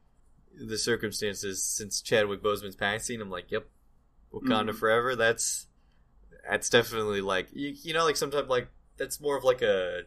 [0.58, 3.22] the circumstances since Chadwick Boseman's passing.
[3.22, 3.68] I'm like, yep,
[4.34, 4.76] Wakanda Mhm.
[4.76, 5.16] Forever.
[5.16, 5.68] That's
[6.50, 10.04] that's definitely like you, you know like sometimes like that's more of like a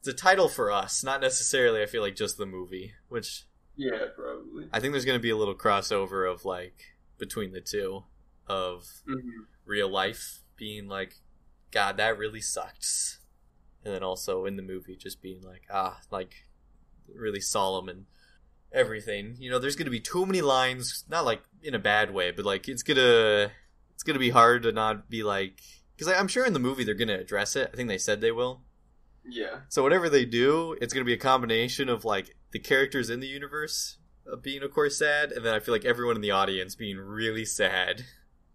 [0.00, 3.44] it's a title for us, not necessarily I feel like just the movie, which
[3.76, 4.66] Yeah, probably.
[4.72, 8.04] I think there's going to be a little crossover of like between the two
[8.46, 9.44] of Mm-hmm.
[9.64, 11.14] real life being like
[11.70, 13.20] god that really sucks
[13.84, 16.46] and then also in the movie just being like ah like
[17.14, 18.06] really solemn and
[18.72, 22.30] everything you know there's gonna be too many lines not like in a bad way
[22.32, 23.50] but like it's gonna
[23.94, 25.60] it's gonna be hard to not be like
[25.96, 28.32] because i'm sure in the movie they're gonna address it i think they said they
[28.32, 28.60] will
[29.28, 29.60] Yeah.
[29.68, 33.26] so whatever they do it's gonna be a combination of like the characters in the
[33.28, 33.98] universe
[34.30, 36.96] uh, being of course sad and then i feel like everyone in the audience being
[36.98, 38.04] really sad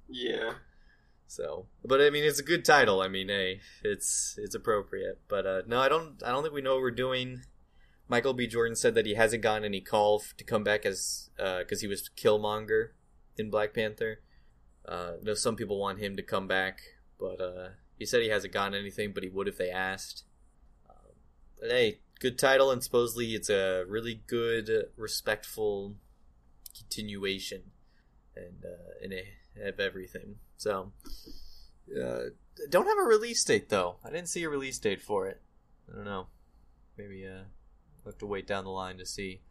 [0.10, 0.54] Yeah.
[1.28, 3.02] So, but I mean, it's a good title.
[3.02, 5.20] I mean, hey, it's it's appropriate.
[5.28, 6.22] But uh, no, I don't.
[6.24, 7.42] I don't think we know what we're doing.
[8.08, 8.46] Michael B.
[8.46, 11.88] Jordan said that he hasn't gotten any call f- to come back as because he
[11.88, 12.90] was Killmonger
[13.38, 14.20] in Black Panther.
[14.88, 16.82] Uh, know some people want him to come back,
[17.20, 20.26] but uh, he said he hasn't gotten anything, but he would if they asked.
[21.62, 25.96] Hey, good title, and supposedly it's a really good, respectful
[26.78, 27.72] continuation.
[28.36, 29.30] and uh, and they
[29.64, 30.36] have everything.
[30.58, 30.92] So,
[31.92, 32.24] uh,
[32.70, 33.98] don't have a release date though.
[34.04, 35.42] I didn't see a release date for it.
[35.92, 36.28] I don't know.
[36.98, 37.46] Maybe uh,
[38.04, 39.42] we'll have to wait down the line to see.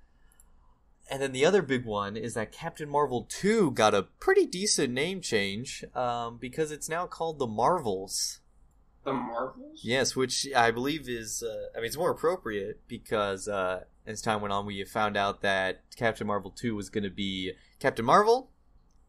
[1.10, 4.92] And then the other big one is that Captain Marvel 2 got a pretty decent
[4.92, 8.40] name change um, because it's now called The Marvels.
[9.04, 9.80] The Marvels?
[9.82, 14.40] Yes, which I believe is, uh, I mean, it's more appropriate because uh, as time
[14.40, 18.50] went on, we found out that Captain Marvel 2 was going to be Captain Marvel,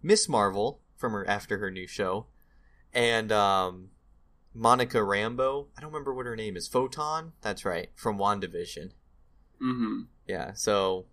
[0.01, 2.27] Miss Marvel from her after her new show,
[2.93, 3.89] and um,
[4.53, 5.67] Monica Rambeau.
[5.77, 6.67] I don't remember what her name is.
[6.67, 7.33] Photon?
[7.41, 8.91] That's right, from WandaVision.
[9.61, 10.01] Mm-hmm.
[10.27, 11.05] Yeah, so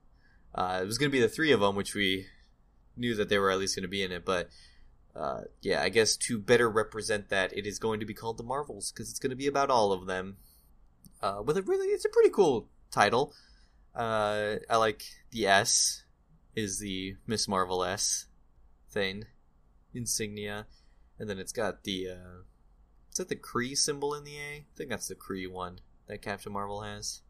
[0.54, 2.26] uh, it was going to be the three of them, which we
[2.96, 4.24] knew that they were at least going to be in it.
[4.24, 4.48] But
[5.14, 8.44] uh, yeah, I guess to better represent that, it is going to be called the
[8.44, 10.36] Marvels because it's going to be about all of them.
[11.20, 13.32] Uh, with a really, it's a pretty cool title.
[13.94, 16.04] Uh, I like the S
[16.56, 18.26] is the Miss Marvel S
[18.90, 19.24] thing
[19.94, 20.66] insignia,
[21.18, 22.42] and then it's got the uh,
[23.10, 24.54] is that the Kree symbol in the A?
[24.56, 27.20] I think that's the Kree one that Captain Marvel has.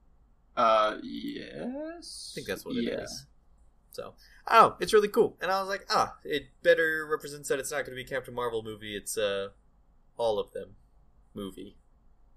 [0.57, 2.33] Uh, yes.
[2.33, 3.27] I think that's what it is.
[3.93, 4.15] So,
[4.49, 4.77] I don't know.
[4.81, 5.37] It's really cool.
[5.41, 8.35] And I was like, ah, it better represents that it's not going to be Captain
[8.35, 8.97] Marvel movie.
[8.97, 9.49] It's uh,
[10.17, 10.77] all of them
[11.35, 11.77] movie.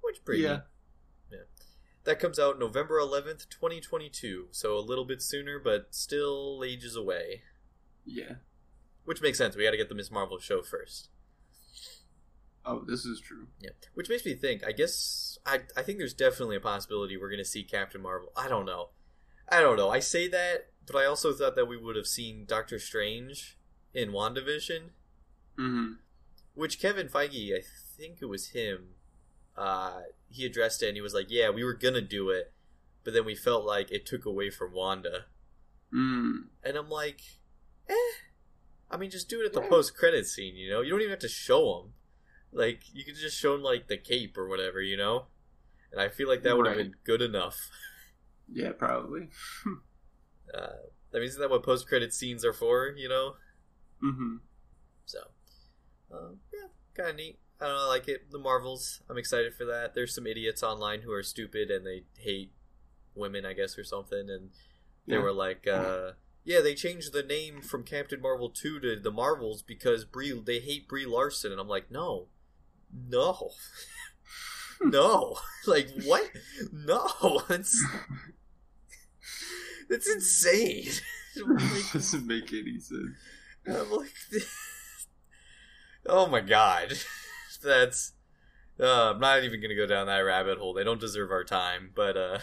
[0.02, 0.60] Which pretty Yeah.
[1.32, 1.39] Yeah.
[2.04, 4.50] That comes out November 11th, 2022.
[4.52, 7.41] So a little bit sooner, but still ages away.
[8.06, 8.36] Yeah.
[9.06, 9.56] Which makes sense.
[9.56, 11.10] We got to get the Miss Marvel show first.
[12.65, 13.48] Oh, this is true.
[13.60, 13.72] Yeah.
[13.94, 17.38] Which makes me think, I guess, I, I think there's definitely a possibility we're going
[17.38, 18.32] to see Captain Marvel.
[18.36, 18.89] I don't know.
[19.49, 19.89] I don't know.
[19.89, 23.58] I say that, but I also thought that we would have seen Doctor Strange
[23.93, 24.89] in WandaVision,
[25.58, 25.93] Mm-hmm.
[26.53, 27.62] which Kevin Feige, I
[27.97, 28.88] think it was him,
[29.55, 32.51] uh, he addressed it and he was like, yeah, we were going to do it,
[33.05, 35.25] but then we felt like it took away from Wanda.
[35.93, 36.47] Mm.
[36.63, 37.21] And I'm like,
[37.88, 37.93] eh.
[38.91, 39.69] I mean, just do it at the Yeah.
[39.69, 40.81] post credit scene, you know?
[40.81, 41.93] You don't even have to show them.
[42.51, 45.27] Like, you could just show them, like, the cape or whatever, you know?
[45.91, 47.69] And I feel like that would have been good enough.
[48.51, 49.29] Yeah, probably.
[50.53, 50.67] Uh,
[51.13, 53.36] I mean, isn't that what post credit scenes are for, you know?
[54.01, 54.36] mm-hmm.
[55.05, 55.19] So,
[56.13, 57.39] um, yeah, kind of neat.
[57.60, 58.31] I don't know, I like it.
[58.31, 59.95] The Marvels, I'm excited for that.
[59.95, 62.51] There's some idiots online who are stupid and they hate
[63.15, 64.29] women, I guess, or something.
[64.29, 64.51] And
[65.08, 65.21] they Yeah.
[65.21, 66.12] were like, uh,
[66.43, 70.60] yeah, they changed the name from Captain Marvel 2 to the Marvels because Brie, they
[70.60, 71.51] hate Brie Larson.
[71.51, 72.27] And I'm like, no,
[72.93, 73.51] no,
[74.81, 75.38] no.
[75.65, 76.29] like, what?
[76.71, 77.84] No, that's,
[79.89, 80.88] that's insane.
[81.38, 83.17] Like, doesn't make any sense.
[83.67, 84.13] I'm like,
[86.06, 86.93] oh my god,
[87.62, 88.13] that's.
[88.80, 90.74] Uh, I'm not even gonna go down that rabbit hole.
[90.74, 92.39] They don't deserve our time, but uh,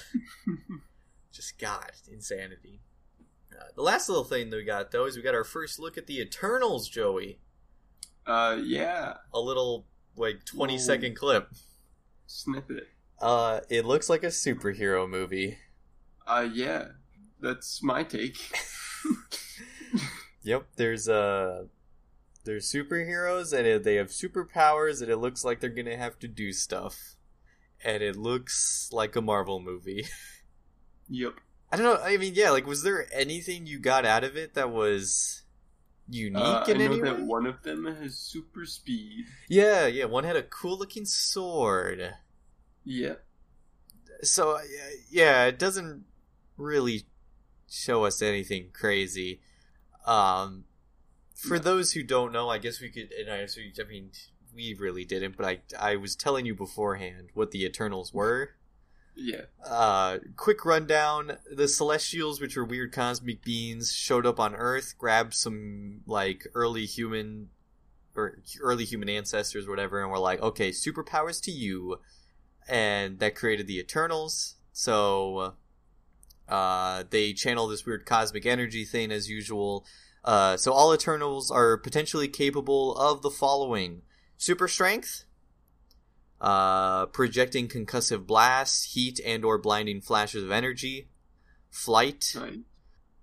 [1.33, 2.83] just God, insanity.
[3.51, 5.97] Uh, the last little thing that we got though is we got our first look
[5.97, 7.39] at the Eternals, Joey.
[8.27, 9.15] Uh, yeah.
[9.33, 10.79] A little like 20 Ooh.
[10.79, 11.49] second clip.
[12.27, 12.89] Snippet.
[13.19, 15.59] Uh, it looks like a superhero movie.
[16.27, 16.89] Uh, yeah.
[17.43, 18.39] That's my take.
[20.45, 21.67] Yep, there's uh
[22.45, 26.53] there's superheroes and they have superpowers and it looks like they're gonna have to do
[26.53, 27.15] stuff,
[27.85, 30.05] and it looks like a Marvel movie.
[31.09, 31.35] yep.
[31.71, 32.05] I don't know.
[32.05, 35.45] I mean, yeah, like was there anything you got out of it that was
[36.09, 37.23] unique Uh, I in know any that way?
[37.25, 39.27] one of them has super speed.
[39.49, 40.07] Yeah, yeah.
[40.07, 42.15] One had a cool looking sword.
[42.85, 43.25] Yep.
[44.25, 44.61] So uh,
[45.09, 46.05] yeah, it doesn't
[46.57, 47.05] really
[47.73, 49.41] show us anything crazy.
[50.07, 50.65] Um,
[51.35, 53.11] for those who don't know, I guess we could.
[53.13, 54.11] And I, I mean,
[54.55, 58.51] we really didn't, but I I was telling you beforehand what the Eternals were.
[59.15, 59.43] Yeah.
[59.65, 65.35] Uh, quick rundown: the Celestials, which are weird cosmic beings, showed up on Earth, grabbed
[65.35, 67.49] some like early human
[68.15, 71.99] or early human ancestors, whatever, and were like, "Okay, superpowers to you,"
[72.69, 74.57] and that created the Eternals.
[74.73, 75.55] So,
[76.49, 79.85] uh, they channel this weird cosmic energy thing as usual.
[80.25, 84.03] Uh, so all Eternals are potentially capable of the following:
[84.37, 85.25] super strength,
[86.41, 91.09] uh, projecting concussive blasts, heat and/or blinding flashes of energy,
[91.71, 92.61] flight, Right.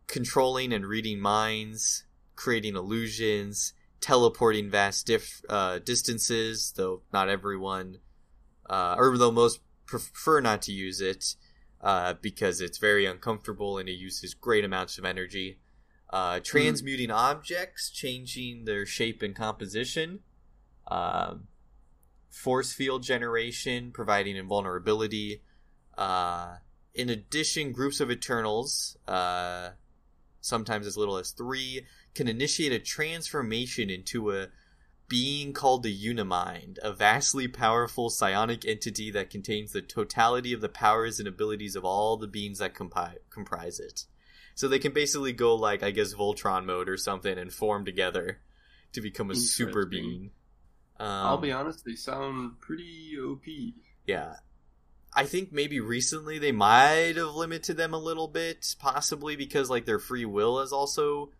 [0.07, 2.03] controlling and reading minds,
[2.35, 7.99] creating illusions, teleporting vast dif- uh, distances, though not everyone,
[8.69, 11.35] uh, or though most prefer not to use it
[11.81, 15.59] uh, because it's very uncomfortable and it uses great amounts of energy.
[16.09, 20.19] Uh, transmuting objects, changing their shape and composition.
[20.87, 21.47] Um,
[22.29, 25.41] force field generation, providing invulnerability.
[25.97, 26.55] Uh,
[26.93, 29.69] in addition, groups of Eternals, uh,
[30.41, 34.47] sometimes as little as three, can initiate a transformation into a
[35.09, 40.69] being called the Unimind, a vastly powerful psionic entity that contains the totality of the
[40.69, 44.05] powers and abilities of all the beings that compi- comprise it.
[44.53, 48.39] So they can basically go like, I guess, Voltron mode or something and form together
[48.93, 50.31] to become a super being.
[50.99, 53.43] Um, I'll be honest, they sound pretty OP.
[54.05, 54.35] yeah.
[55.11, 59.85] I think maybe recently they might have limited them a little bit, possibly because like
[59.85, 61.31] their free will is also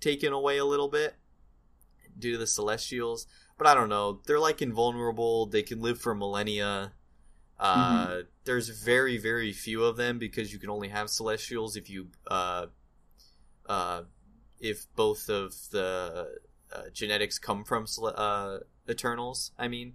[0.00, 1.14] taken away a little bit
[2.18, 3.26] due to the celestials.
[3.58, 4.20] But I don't know.
[4.26, 5.46] They're like invulnerable.
[5.46, 6.92] They can live for millennia.
[7.58, 12.08] Uh, There's very very few of them because you can only have celestials if you
[12.28, 12.66] uh,
[13.68, 14.02] uh,
[14.60, 16.40] if both of the
[16.72, 19.52] uh, genetics come from uh, Eternals.
[19.58, 19.94] I mean,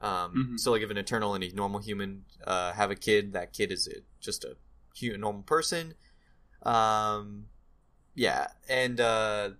[0.00, 0.60] um, Mhm.
[0.60, 3.72] so like if an Eternal and a normal human uh, have a kid, that kid
[3.72, 4.56] is a, just a
[5.18, 5.94] normal person.
[6.62, 7.46] Um,
[8.14, 9.50] yeah, and uh,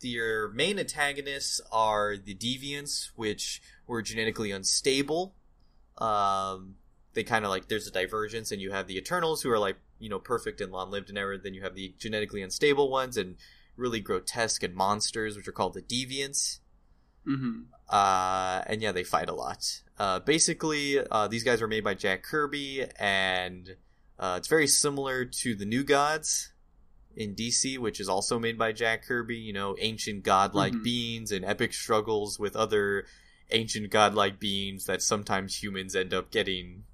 [0.00, 5.34] your main antagonists are the Deviants, which were genetically unstable.
[5.98, 6.76] Um,
[7.14, 9.76] they kind of like there's a divergence, and you have the Eternals who are like
[9.98, 11.44] you know perfect and long lived and everything.
[11.44, 13.36] Then you have the genetically unstable ones and
[13.76, 16.60] really grotesque and monsters, which are called the Deviants.
[17.26, 17.62] Mm-hmm.
[17.88, 19.82] Uh, and yeah, they fight a lot.
[19.98, 23.76] Uh, basically, uh, these guys were made by Jack Kirby, and
[24.18, 26.52] uh, it's very similar to the New Gods
[27.16, 29.36] in DC, which is also made by Jack Kirby.
[29.36, 30.82] You know, ancient godlike Mhm.
[30.84, 33.06] beings and epic struggles with other
[33.50, 36.84] ancient godlike beings that sometimes humans end up getting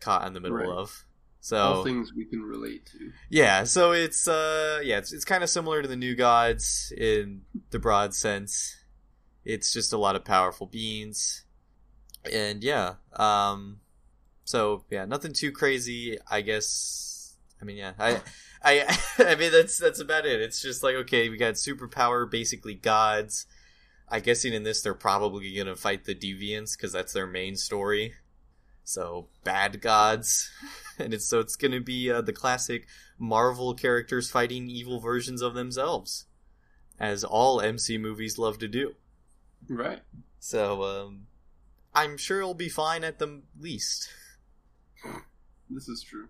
[0.00, 0.68] caught in the middle Right.
[0.68, 1.04] of.
[1.40, 3.12] So All things we can relate to.
[3.30, 7.42] yeah, so it's uh yeah, it's it's kind of similar to the new gods in
[7.70, 8.76] the broad sense.
[9.44, 11.44] It's just a lot of powerful beings.
[12.30, 13.80] And yeah, um
[14.44, 17.34] so yeah, nothing too crazy, I guess.
[17.62, 17.94] I mean, yeah.
[17.98, 18.20] I
[18.62, 20.40] I I mean that's that's about it.
[20.40, 23.46] It's just like okay, we got superpower basically gods.
[24.08, 27.56] I guessing in this they're probably going to fight the deviants cuz that's their main
[27.56, 28.14] story.
[28.84, 30.50] So, bad gods.
[30.98, 32.86] and it's so it's going to be uh, the classic
[33.18, 36.24] Marvel characters fighting evil versions of themselves,
[36.98, 38.94] as all MC movies love to do.
[39.68, 40.00] Right.
[40.38, 41.26] So um,
[41.94, 44.08] I'm sure it'll be fine at the least.
[45.68, 46.28] This is true.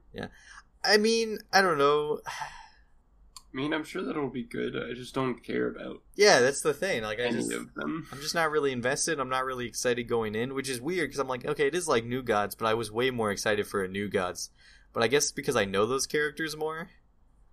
[0.88, 2.20] I mean, I don't know.
[2.26, 4.74] I mean, I'm sure that it'll be good.
[4.76, 7.02] I just don't care about Yeah, that's the thing.
[7.02, 8.06] Like, I just of them.
[8.12, 9.18] I'm just not really invested.
[9.18, 11.88] I'm not really excited going in, which is weird because I'm like, okay, it is
[11.88, 14.50] like New Gods, but I was way more excited for a New Gods.
[14.92, 16.90] But I guess because I know those characters more,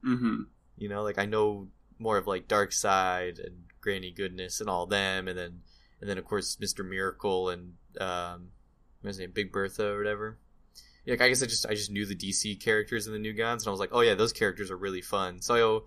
[0.06, 0.44] Mm-hmm.
[0.78, 5.28] you know, like I know more of like Darkseid and Granny Goodness and all them,
[5.28, 5.62] and then
[6.02, 8.50] and then of course Mister Miracle and um,
[9.02, 10.38] what's his name, Big Bertha or whatever.
[11.06, 13.34] Yeah, like, I guess I just I just knew the DC characters in the New
[13.34, 15.42] Gods, and I was like, oh yeah, those characters are really fun.
[15.42, 15.86] So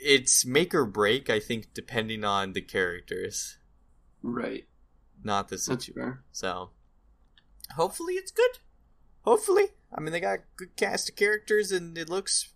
[0.00, 3.58] it's make or break, I think, depending on the characters,
[4.22, 4.66] Right.
[5.22, 6.18] not the situation.
[6.32, 6.70] So
[7.74, 8.58] hopefully it's good.
[9.22, 12.52] Hopefully, I mean they got good cast of characters and it looks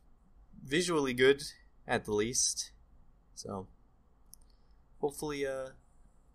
[0.64, 1.42] visually good
[1.88, 2.70] at the least.
[3.34, 3.66] So
[5.00, 5.70] hopefully, uh,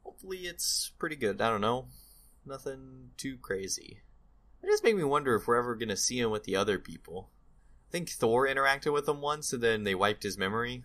[0.04, 1.40] hopefully it's pretty good.
[1.40, 1.86] I don't know,
[2.46, 4.02] nothing too crazy.
[4.66, 7.30] It just make me wonder if we're ever gonna see him with the other people.
[7.88, 10.84] I think Thor interacted with him once, and then they wiped his memory.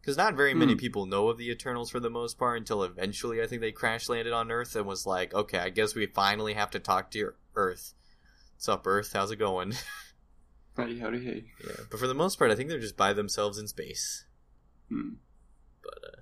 [0.00, 0.78] Because not very many Hmm.
[0.80, 4.08] people know of the Eternals for the most part until eventually I think they crash
[4.08, 7.18] landed on Earth and was like, okay, I guess we finally have to talk to
[7.18, 7.94] your Earth.
[8.54, 9.12] What's up, Earth?
[9.12, 9.74] How's it going?
[10.76, 11.44] Howdy, howdy, hey.
[11.64, 14.24] yeah, but for the most part, I think they're just by themselves in space.
[14.88, 15.10] Hmm.
[15.80, 16.20] But uh,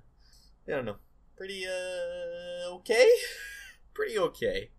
[0.67, 0.97] I don't know.
[1.35, 3.09] Pretty uh okay.
[3.95, 4.69] Pretty okay.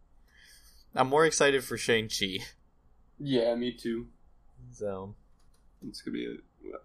[0.94, 2.38] I'm more excited for Shang Chi.
[3.18, 4.08] Yeah, me too.
[4.72, 5.14] So
[5.86, 6.38] It's gonna be a,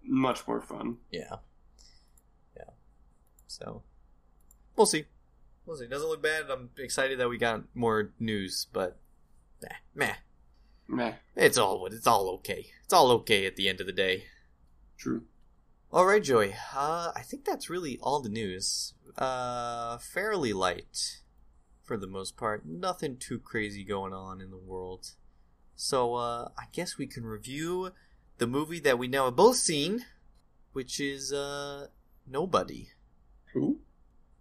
[0.04, 0.98] much more fun.
[1.12, 1.38] yeah,
[2.56, 2.72] yeah.
[3.48, 3.84] So
[4.76, 5.06] we'll see.
[5.66, 5.88] We'll see.
[5.88, 6.50] Doesn't look bad.
[6.50, 8.98] I'm excited that we got more news, but
[9.62, 10.14] meh, meh.
[10.88, 11.14] Meh.
[11.36, 12.68] It's all it's all okay.
[12.84, 14.26] It's all okay at the end of the day.
[14.98, 15.24] True.
[15.92, 16.54] All right, Joey.
[16.76, 18.94] Uh, I think that's really all the news.
[19.18, 21.22] Uh, fairly light
[21.90, 22.68] for the most part.
[22.68, 25.14] Nothing too crazy going on in the world.
[25.76, 27.90] So, uh, I guess we can review
[28.38, 30.06] the movie that we now have both seen,
[30.72, 31.88] which is uh,
[32.28, 32.90] Nobody.
[33.54, 33.80] Who?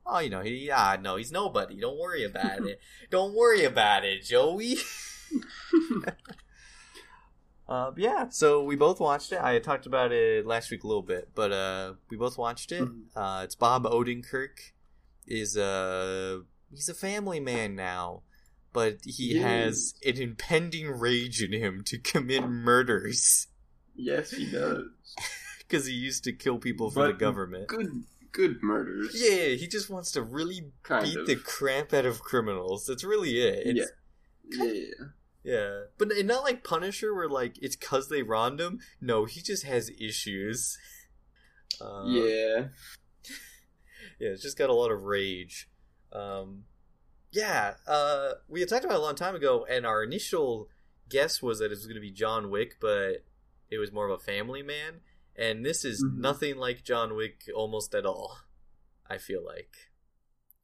[0.04, 1.80] Oh, you know, he ah no, he's nobody.
[1.80, 2.80] Don't worry about it.
[3.10, 4.76] Don't worry about it, Joey.
[7.68, 9.38] Uh, yeah, so we both watched it.
[9.38, 12.72] I had talked about it last week a little bit, but uh, we both watched
[12.72, 12.82] it.
[12.88, 13.02] Mhm.
[13.14, 14.72] Uh, it's Bob Odenkirk
[15.26, 16.38] is uh
[16.72, 18.22] he's a family man now,
[18.72, 19.42] but he Yes.
[19.44, 23.46] has an impending rage in him to commit murders
[23.94, 24.84] yes, he does.
[25.58, 27.66] because he used to kill people for the government.
[27.68, 29.10] Good, good murders.
[29.14, 31.26] Yeah, he just wants to really kind beat of.
[31.26, 32.86] the crap out of criminals.
[32.86, 33.62] That's really it.
[33.66, 33.90] It's,
[34.50, 35.06] yeah.
[35.44, 38.80] Yeah, but n- not like Punisher, where like it's cause they wronged him.
[39.00, 40.76] No, he just has issues.
[41.80, 42.66] Uh, yeah.
[44.18, 45.68] yeah, it's just got a lot of rage.
[46.12, 46.64] Um,
[47.30, 50.68] yeah, uh, we had talked about it a long time ago, and our initial
[51.08, 53.24] guess was that it was going to be John Wick, but
[53.70, 55.00] it was more of a family man.
[55.36, 56.18] And this is Mhm.
[56.18, 58.38] nothing like John Wick almost at all.
[59.08, 59.90] I feel like,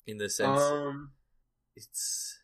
[0.07, 1.13] in the sense, Um,
[1.77, 2.41] it's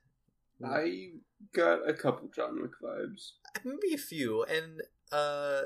[0.63, 1.13] I
[1.53, 3.33] got a couple John Wick vibes.
[3.65, 4.83] maybe a few, and
[5.13, 5.63] uh,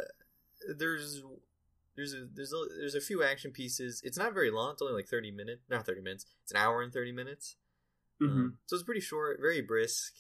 [0.77, 1.23] there's
[1.97, 4.01] there's a there's a there's a few action pieces.
[4.05, 4.73] It's not very long.
[4.73, 6.27] It's only like thirty minutes, not thirty minutes.
[6.43, 7.57] It's an hour and thirty minutes.
[8.23, 8.41] Mm-hmm.
[8.41, 10.13] Um, so it's pretty short, very brisk.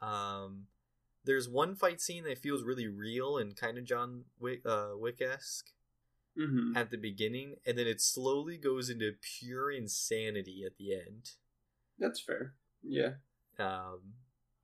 [0.00, 0.66] Um,
[1.24, 5.20] there's one fight scene that feels really real and kind of John Wick uh, Wick
[5.20, 5.70] esque
[6.36, 6.76] Mm-hmm.
[6.76, 11.30] at the beginning, and then it slowly goes into pure insanity at the end.
[11.96, 12.54] That's fair.
[12.82, 13.10] Yeah.
[13.56, 14.00] Um,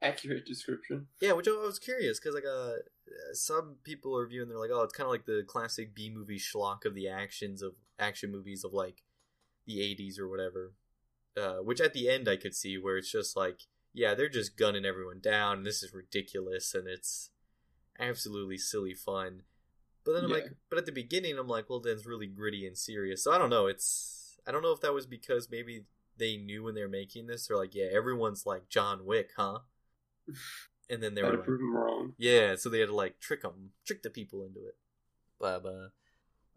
[0.03, 1.07] Accurate description.
[1.21, 2.77] Yeah, which I was curious because like uh,
[3.35, 6.39] some people are viewing they're like, oh, it's kind of like the classic B movie
[6.39, 9.03] schlock of the actions of action movies of like
[9.67, 10.73] the '80s or whatever.
[11.37, 13.61] Uh, which at the end I could see where it's just like,
[13.93, 15.59] yeah, they're just gunning everyone down.
[15.59, 17.31] And this is ridiculous and it's
[17.99, 19.43] absolutely silly fun.
[20.05, 20.37] But then I'm Yeah.
[20.37, 23.23] like, but at the beginning I'm like, well, then it's really gritty and serious.
[23.23, 23.67] So I don't know.
[23.67, 25.85] It's I don't know if that was because maybe
[26.17, 27.47] they knew when they were making this.
[27.47, 29.59] They're like, yeah, everyone's like John Wick, huh?
[30.89, 32.15] And then they Had were to like, prove him wrong.
[32.19, 34.77] yeah, so they had to like trick them, trick the people into it.
[35.39, 35.89] But uh,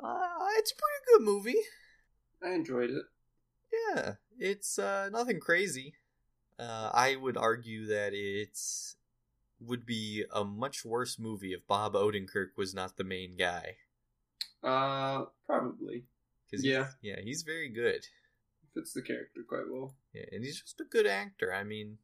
[0.04, 1.60] uh, it's a pretty good movie.
[2.44, 3.04] I enjoyed it.
[3.96, 5.94] Yeah, it's uh, nothing crazy.
[6.60, 8.58] Uh, I would argue that it
[9.60, 13.78] would be a much worse movie if Bob Odenkirk was not the main guy.
[14.64, 16.06] Uh, probably.
[16.52, 16.86] Cause Yeah.
[17.02, 18.06] he's, yeah, he's very good.
[18.74, 19.96] Fits the character quite well.
[20.14, 21.54] Yeah, and he's just a good actor.
[21.54, 21.98] I mean,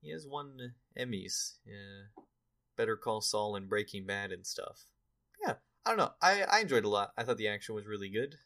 [0.00, 1.54] he has won Emmys.
[1.66, 2.22] Yeah,
[2.76, 4.86] Better Call Saul and Breaking Bad and stuff.
[5.44, 6.12] Yeah, I don't know.
[6.22, 7.12] I I enjoyed it a lot.
[7.16, 8.36] I thought the action was really good.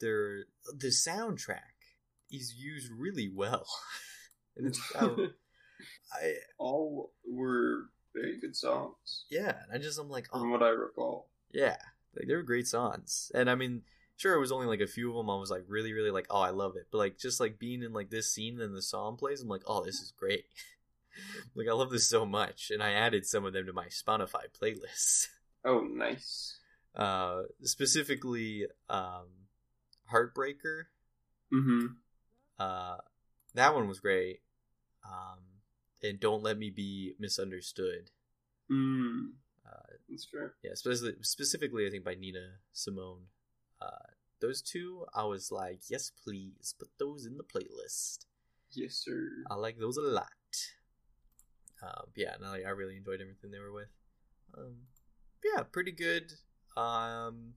[0.00, 1.94] There, the soundtrack
[2.30, 3.66] is used really well.
[4.56, 5.06] and it's I,
[6.12, 10.62] I All were very good songs, yeah, and I just I'm like from oh what
[10.62, 11.28] I recall.
[11.52, 11.76] yeah,
[12.16, 13.30] like they were great songs.
[13.34, 13.82] And I mean,
[14.16, 15.30] sure, it was only like a few of them.
[15.30, 16.88] I was like really really like oh I love it.
[16.90, 19.62] But like just like being in like this scene and the song plays, I'm like
[19.66, 20.44] oh this is great.
[21.54, 24.44] like I love this so much, and I added some of them to my Spotify
[24.60, 25.26] playlists.
[25.64, 26.58] Oh, nice.
[26.92, 29.28] Uh, specifically, um,
[30.12, 30.86] Heartbreaker.
[31.54, 31.86] Mm-hmm.
[32.58, 32.96] Uh,
[33.54, 34.40] that one was great.
[35.06, 35.38] Um,
[36.02, 38.10] and Don't Let Me Be Misunderstood.
[38.68, 39.34] Mm.
[39.64, 40.50] Uh, That's true.
[40.64, 43.26] yeah, specifically, specifically, I think by Nina Simone.
[43.80, 44.10] Uh,
[44.40, 48.26] those two, I was like, yes, please, put those in the playlist.
[48.72, 49.28] Yes, sir.
[49.48, 50.32] I like those a lot.
[51.82, 53.88] Um, yeah, no, I really enjoyed everything they were with.
[54.56, 54.76] Um,
[55.44, 56.32] yeah, pretty good.
[56.76, 57.54] Um,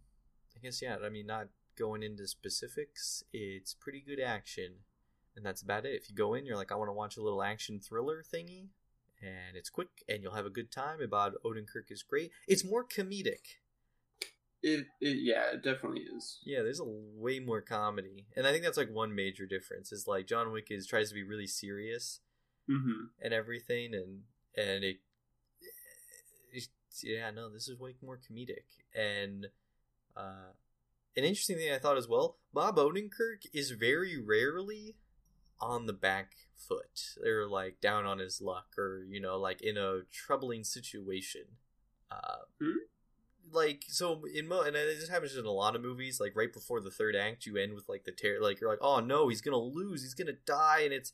[0.56, 0.98] I guess yeah.
[1.06, 1.48] I mean, not
[1.78, 4.76] going into specifics, it's pretty good action,
[5.36, 5.94] and that's about it.
[5.94, 8.70] If you go in, you're like, I want to watch a little action thriller thingy,
[9.22, 11.00] and it's quick, and you'll have a good time.
[11.10, 12.32] Bob Odenkirk is great.
[12.48, 13.60] It's more comedic.
[14.64, 16.40] It, it, yeah, it definitely is.
[16.44, 19.92] Yeah, there's a way more comedy, and I think that's like one major difference.
[19.92, 22.22] Is like John Wick is tries to be really serious,
[22.70, 23.06] Mm-hmm.
[23.22, 24.22] and everything and
[24.58, 24.98] and it,
[26.52, 26.68] it
[27.04, 29.48] yeah no this is way more comedic and
[30.18, 30.52] uh
[31.18, 34.96] an interesting thing i thought as well bob odenkirk is very rarely
[35.60, 39.78] on the back foot or like down on his luck or you know like in
[39.78, 41.44] a troubling situation
[42.12, 42.78] uh Hmm?
[43.52, 46.52] like so in mo and it just happens in a lot of movies like right
[46.52, 49.28] before the third act you end with like the terror like you're like oh no
[49.28, 51.14] he's gonna lose he's gonna die and it's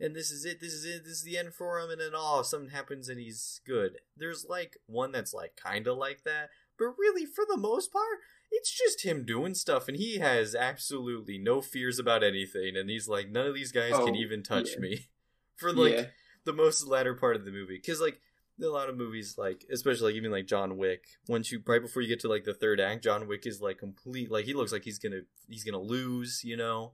[0.00, 2.12] and this is it, this is it, this is the end for him, and then
[2.14, 3.98] oh, something happens and he's good.
[4.16, 8.18] There's like one that's like kind of like that, but really, for the most part,
[8.50, 13.08] it's just him doing stuff, and he has absolutely no fears about anything, and he's
[13.08, 14.80] like, none of these guys Oh, can even touch yeah.
[14.80, 15.08] me
[15.56, 16.04] for like yeah.
[16.44, 18.20] the most latter part of the movie, because like
[18.62, 22.02] a lot of movies, like especially like even like John Wick, once you right before
[22.02, 24.72] you get to like the third act, John Wick is like complete, like he looks
[24.72, 26.92] like he's gonna he's gonna lose, you know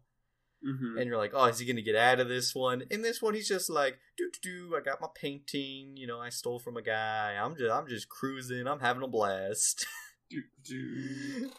[0.65, 0.99] Mm-hmm.
[0.99, 2.85] and you're like, oh, is he gonna get out of this one?
[2.91, 4.77] In this one, he's just like, do do do.
[4.77, 5.97] I got my painting.
[5.97, 7.35] You know, I stole from a guy.
[7.39, 8.67] I'm just, I'm just cruising.
[8.67, 9.87] I'm having a blast.
[10.31, 11.51] Do, do.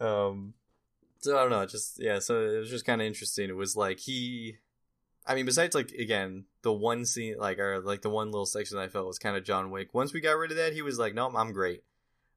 [0.00, 0.54] um,
[1.18, 1.66] so I don't know.
[1.66, 2.20] Just yeah.
[2.20, 3.48] So it was just kind of interesting.
[3.50, 4.56] It was like he,
[5.26, 8.78] I mean, besides like again the one scene, like or like the one little section
[8.78, 9.92] I felt was kind of John Wick.
[9.94, 11.82] Once we got rid of that, he was like, no, I'm great.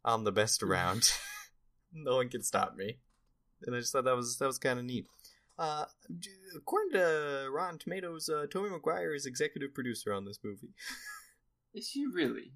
[0.03, 1.11] I'm the best around.
[1.93, 2.97] no one can stop me.
[3.65, 5.05] and I just thought that was that was kind of neat.
[5.61, 5.85] Uh,
[6.57, 10.73] according to Rotten Tomatoes, uh, Tobey Maguire is executive producer on this movie.
[11.75, 12.53] Is he really?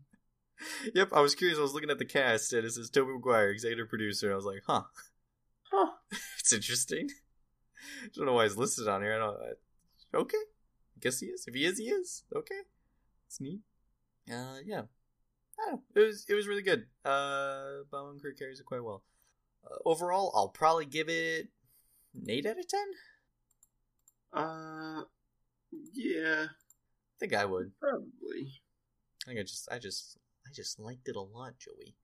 [0.95, 1.59] yep, I was curious.
[1.59, 4.31] I was looking at the cast, and it says Tobey Maguire, executive producer.
[4.31, 4.85] I was like, huh,
[5.71, 5.91] Huh.
[6.39, 7.09] it's interesting.
[8.03, 9.13] I don't know why he's listed on here.
[9.13, 9.37] I don't.
[9.37, 10.37] I, okay,
[10.99, 11.45] guess he is.
[11.47, 12.23] If he is, he is.
[12.35, 12.61] Okay,
[13.27, 13.59] it's neat.
[14.27, 14.83] Uh, yeah.
[15.59, 15.81] I don't know.
[15.95, 16.87] It was it was really good.
[17.05, 19.03] Uh, Bowen Kirk carries it quite well.
[19.63, 21.49] Uh, overall, I'll probably give it
[22.27, 22.87] eight out of ten.
[24.33, 25.01] Uh,
[25.93, 27.71] yeah, I think I would.
[27.79, 28.61] probably.
[29.23, 31.95] I think I just I just I just liked it a lot, Joey.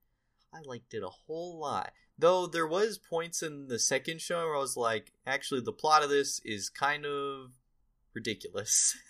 [0.54, 1.92] I liked it a whole lot.
[2.18, 6.04] Though there was points in the second show where I was like, actually the plot
[6.04, 7.52] of this is kind of
[8.14, 8.98] ridiculous.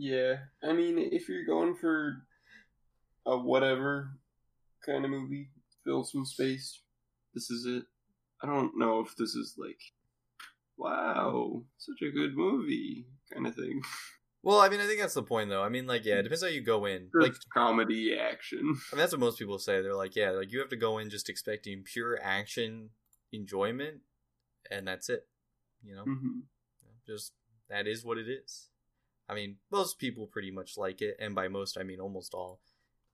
[0.00, 2.22] Yeah, I mean, if you're going for
[3.26, 4.12] a whatever
[4.86, 5.50] kind of movie,
[5.84, 6.82] fill some space.
[7.34, 7.82] This is it.
[8.40, 9.80] I don't know if this is like,
[10.78, 13.82] wow, such a good movie kind of thing.
[14.42, 15.62] well, I mean, I think that's the point though.
[15.62, 17.08] I mean, like, yeah, it depends how you go in.
[17.12, 18.60] Like Like, comedy action.
[18.92, 19.82] I mean, that's what most people say.
[19.82, 22.90] They're like, yeah, like you have to go in just expecting pure action
[23.32, 24.00] enjoyment,
[24.70, 25.26] and that's it.
[25.82, 26.40] You know, hmm
[27.06, 27.32] just
[27.68, 28.68] that is what it is.
[29.28, 32.60] I mean, most people pretty much like it, and by most I mean almost all.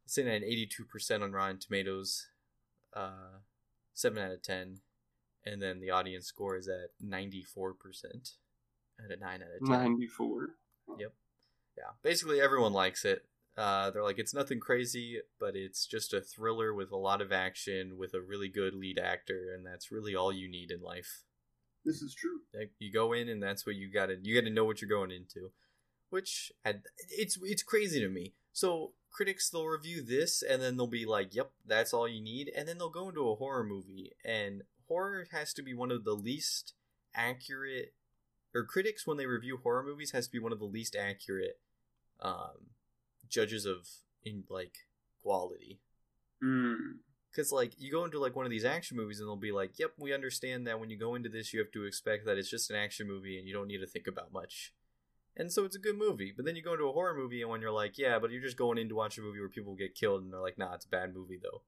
[0.05, 2.29] It's in at eighty-two percent on Rotten Tomatoes,
[2.95, 3.39] uh,
[3.95, 4.81] seven out of ten,
[5.45, 8.31] and then the audience score is at ninety-four percent,
[9.05, 9.93] at a nine out of ten.
[9.93, 10.51] 94.
[10.99, 11.13] yep
[11.77, 13.25] Yeah, basically everyone likes it.
[13.57, 17.31] Uh, they're like, it's nothing crazy, but it's just a thriller with a lot of
[17.31, 21.23] action, with a really good lead actor, and that's really all you need in life.
[21.85, 22.41] This is true.
[22.53, 24.17] Like, you go in, and that's what you gotta.
[24.21, 25.53] You gotta know what you're going into,
[26.11, 28.35] which had, it's it's crazy to me.
[28.53, 32.51] So critics they'll review this, and then they'll be like, "Yep, that's all you need,"
[32.57, 36.05] and then they'll go into a horror movie, and horror has to be one of
[36.05, 36.75] the least
[37.15, 37.95] accurate,
[38.55, 41.59] or critics when they review horror movies has to be one of the least accurate
[42.21, 42.71] um,
[43.29, 43.89] judges of
[44.25, 44.75] in like
[45.23, 45.81] quality.
[46.43, 46.99] Mm.
[47.31, 49.79] because like you go into like one of these action movies and they'll be like
[49.79, 52.51] yep we understand that when you go into this you have to expect that it's
[52.51, 54.73] just an action movie and you don't need to think about much.
[55.37, 56.33] And so it's a good movie.
[56.37, 58.43] But then you go into a horror movie and when you're like yeah but you're
[58.43, 60.75] just going in to watch a movie where people get killed and they're like nah
[60.75, 61.63] it's a bad movie though.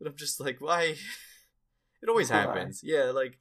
[0.00, 0.96] But i'm just like why
[2.02, 2.36] it always Why?
[2.38, 2.80] happens.
[2.82, 3.38] Yeah like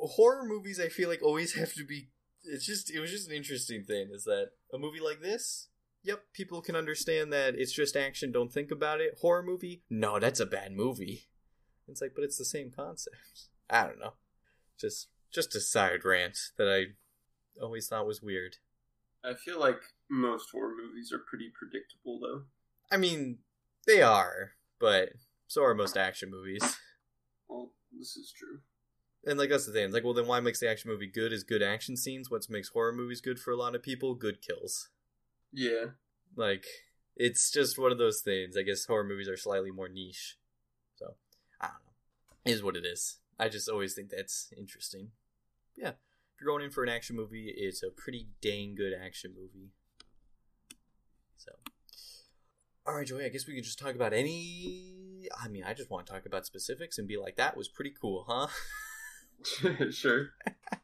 [0.00, 2.08] horror movies i feel like always have to be
[2.44, 5.68] it's just it was just an interesting thing is that a movie like this
[6.02, 9.18] yep people can understand that it's just action don't think about it.
[9.20, 9.82] Horror movie?
[9.88, 11.28] No that's a bad movie.
[11.86, 13.16] It's like but it's the same concept.
[13.70, 14.14] I don't know.
[14.78, 18.56] Just just a side rant that i always thought was weird.
[19.24, 19.80] I feel like
[20.10, 22.42] most horror movies are pretty predictable, though.
[22.90, 23.38] i mean
[23.86, 25.10] they are but
[25.46, 26.78] so are most action movies.
[27.48, 28.60] Well, this is true.
[29.26, 31.44] and like that's the thing like well then why makes the action movie good is
[31.44, 34.88] good action scenes what makes horror movies good for a lot of people good kills
[35.52, 35.86] Yeah.
[36.34, 36.64] Like,
[37.14, 38.56] it's just one of those things.
[38.56, 40.38] I guess horror movies are slightly more niche.
[40.96, 41.16] So,
[41.60, 42.50] I don't know.
[42.50, 43.18] It is what it is.
[43.38, 45.10] I just always think that's interesting.
[45.76, 45.90] Yeah.
[45.90, 49.72] If you're going in for an action movie, it's a pretty dang good action movie.
[51.36, 51.52] So.
[52.88, 54.91] Alright, Joey, I guess we could just talk about any.
[55.42, 57.94] I mean, I just want to talk about specifics and be like, that was pretty
[57.98, 58.48] cool, huh?
[59.90, 60.30] sure.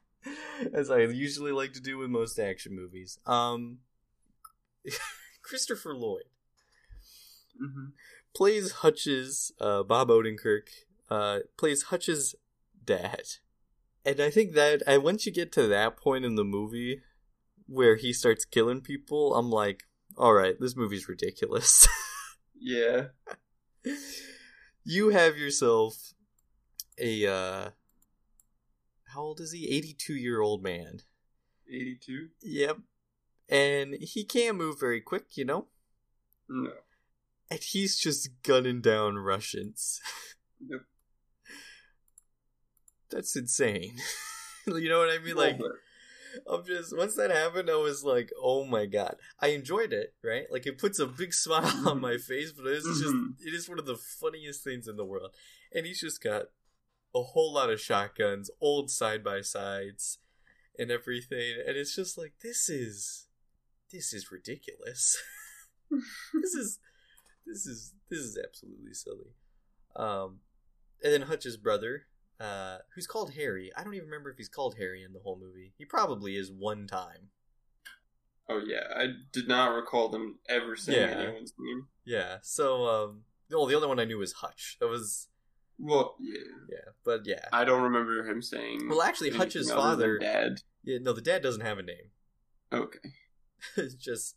[0.73, 3.19] As I usually like to do with most action movies.
[3.25, 3.79] Um.
[5.41, 6.23] Christopher Lloyd.
[7.57, 7.87] hmm
[8.35, 10.67] plays Hutch's uh, Bob Odenkirk
[11.09, 12.35] uh, plays Hutch's
[12.85, 13.23] dad,
[14.05, 17.01] and I think that once you get to that point in the movie
[17.67, 19.83] where he starts killing people, I'm like,
[20.15, 21.87] all right, this movie's ridiculous.
[22.59, 23.07] Yeah.
[24.83, 26.13] you have yourself
[26.99, 27.69] a uh,
[29.13, 29.67] how old is he?
[29.69, 30.99] 82 year old man.
[31.67, 32.29] 82?
[32.41, 32.77] Yep,
[33.47, 35.67] and he can't move very quick, you know,
[36.47, 36.71] No.
[37.51, 40.01] and he's just gunning down Russians.
[40.67, 40.81] Yep.
[43.11, 43.97] That's insane.
[44.67, 45.35] you know what I mean?
[45.35, 45.59] Like,
[46.49, 49.15] I'm just once that happened, I was like, oh my god.
[49.39, 50.45] I enjoyed it, right?
[50.51, 53.33] Like it puts a big smile on my face, but it's just Mhm.
[53.39, 55.31] it is one of the funniest things in the world.
[55.73, 56.45] And he's just got
[57.15, 60.19] a whole lot of shotguns, old side by sides,
[60.77, 61.55] and everything.
[61.65, 63.27] And it's just like this is
[63.91, 65.17] this is ridiculous.
[66.33, 66.79] this is
[67.45, 69.33] this is this is absolutely silly.
[69.95, 70.39] Um
[71.03, 72.03] and then Hutch's brother,
[72.39, 73.71] uh, who's called Harry.
[73.75, 75.73] I don't even remember if he's called Harry in the whole movie.
[75.77, 77.29] He probably is one time.
[78.49, 78.83] oh, yeah.
[78.95, 81.15] I did not recall them ever saying Yeah.
[81.17, 81.87] anyone's name.
[82.05, 82.37] Yeah.
[82.41, 83.21] So, um,
[83.51, 84.77] well, the only one I knew was Hutch.
[84.79, 85.27] That was
[85.77, 86.39] Well, yeah.
[86.69, 87.45] Yeah, but yeah.
[87.53, 88.87] I don't remember him saying.
[88.89, 90.61] Well, actually, Hutch's father- Dad.
[90.83, 92.11] Yeah, no, the dad doesn't have a name.
[92.73, 93.09] Okay.
[93.77, 94.35] it's just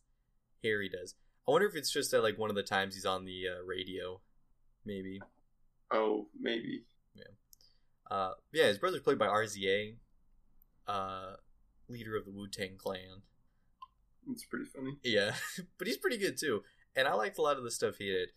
[0.64, 1.14] Harry does.
[1.46, 3.62] I wonder if it's just at like one of the times he's on the uh,
[3.64, 4.20] radio,
[4.84, 5.20] maybe.
[5.90, 6.84] Oh, maybe.
[8.12, 9.94] Uh, yeah, his brother's played by RZA,
[10.86, 11.32] uh,
[11.88, 13.22] leader of the Wu Tang Clan.
[14.30, 14.98] It's pretty funny.
[15.02, 15.34] Yeah,
[15.78, 16.62] but he's pretty good too,
[16.94, 18.28] and I liked a lot of the stuff he did.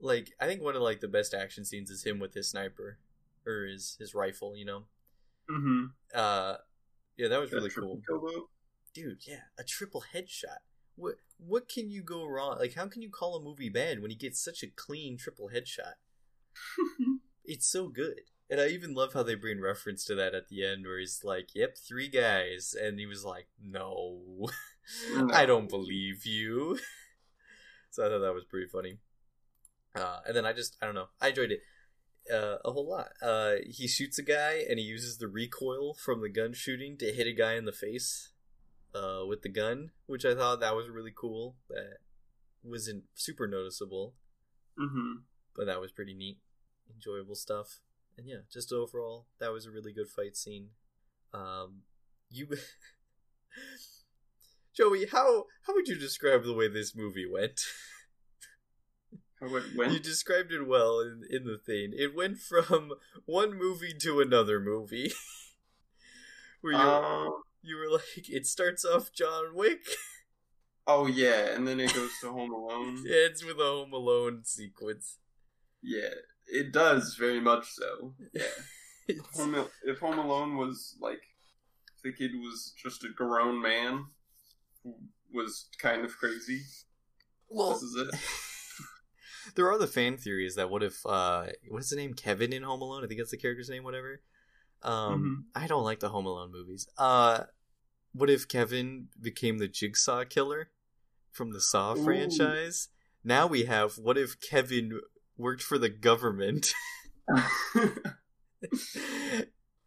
[0.00, 2.98] Like, I think one of like the best action scenes is him with his sniper
[3.46, 4.56] or his his rifle.
[4.56, 4.82] You know,
[5.50, 5.84] Mm-hmm.
[6.14, 6.54] uh,
[7.16, 8.00] yeah, that was really cool.
[8.08, 8.48] Combo.
[8.94, 10.62] dude yeah a triple headshot
[10.96, 14.10] what what can you go wrong like how can you call a movie bad when
[14.10, 15.94] he gets such a clean triple headshot
[17.44, 20.64] it's so good and i even love how they bring reference to that at the
[20.64, 24.48] end where he's like yep three guys and he was like no
[25.32, 26.78] i don't believe you
[27.90, 28.98] so i thought that was pretty funny
[29.94, 31.60] uh, and then i just i don't know i enjoyed it
[32.32, 33.08] uh, a whole lot.
[33.22, 37.06] Uh, he shoots a guy and he uses the recoil from the gun shooting to
[37.12, 38.28] hit a guy in the face
[38.94, 41.56] uh, with the gun, which I thought that was really cool.
[41.70, 41.96] That
[42.62, 44.14] wasn't super noticeable,
[44.78, 45.22] Mm-hmm.
[45.56, 46.38] but that was pretty neat,
[46.94, 47.80] enjoyable stuff.
[48.20, 50.68] And yeah, just overall, that was a really good fight scene.
[51.32, 51.82] Um,
[52.28, 52.46] you,
[54.76, 57.62] Joey, how how would you describe the way this movie went?
[59.40, 59.92] How it went?
[59.92, 61.94] You described it well in, in the thing.
[61.96, 62.92] It went from
[63.24, 65.12] one movie to another movie.
[66.60, 67.30] Where you Uh,
[67.62, 69.80] you were like, it starts off John Wick,
[70.86, 73.02] oh yeah, and then it goes to Home Alone.
[73.06, 75.16] it ends with a Home Alone sequence.
[75.82, 76.10] Yeah,
[76.50, 78.14] it does very much so.
[78.32, 78.42] Yeah.
[79.34, 81.20] Home, if Home Alone was like,
[81.96, 84.04] if the kid was just a grown man
[84.84, 84.94] who
[85.32, 86.62] was kind of crazy,
[87.48, 88.14] well, this is it.
[89.54, 92.62] there are the fan theories that what if uh what is the name Kevin in
[92.62, 93.04] Home Alone?
[93.04, 94.20] I think that's the character's name, whatever.
[94.82, 96.88] Um I don't like the Home Alone movies.
[96.96, 97.44] Uh
[98.12, 100.70] what if Kevin became the jigsaw killer
[101.30, 102.04] from the Saw Ooh.
[102.04, 102.88] franchise?
[103.24, 105.00] Now we have what if Kevin
[105.40, 106.72] worked for the government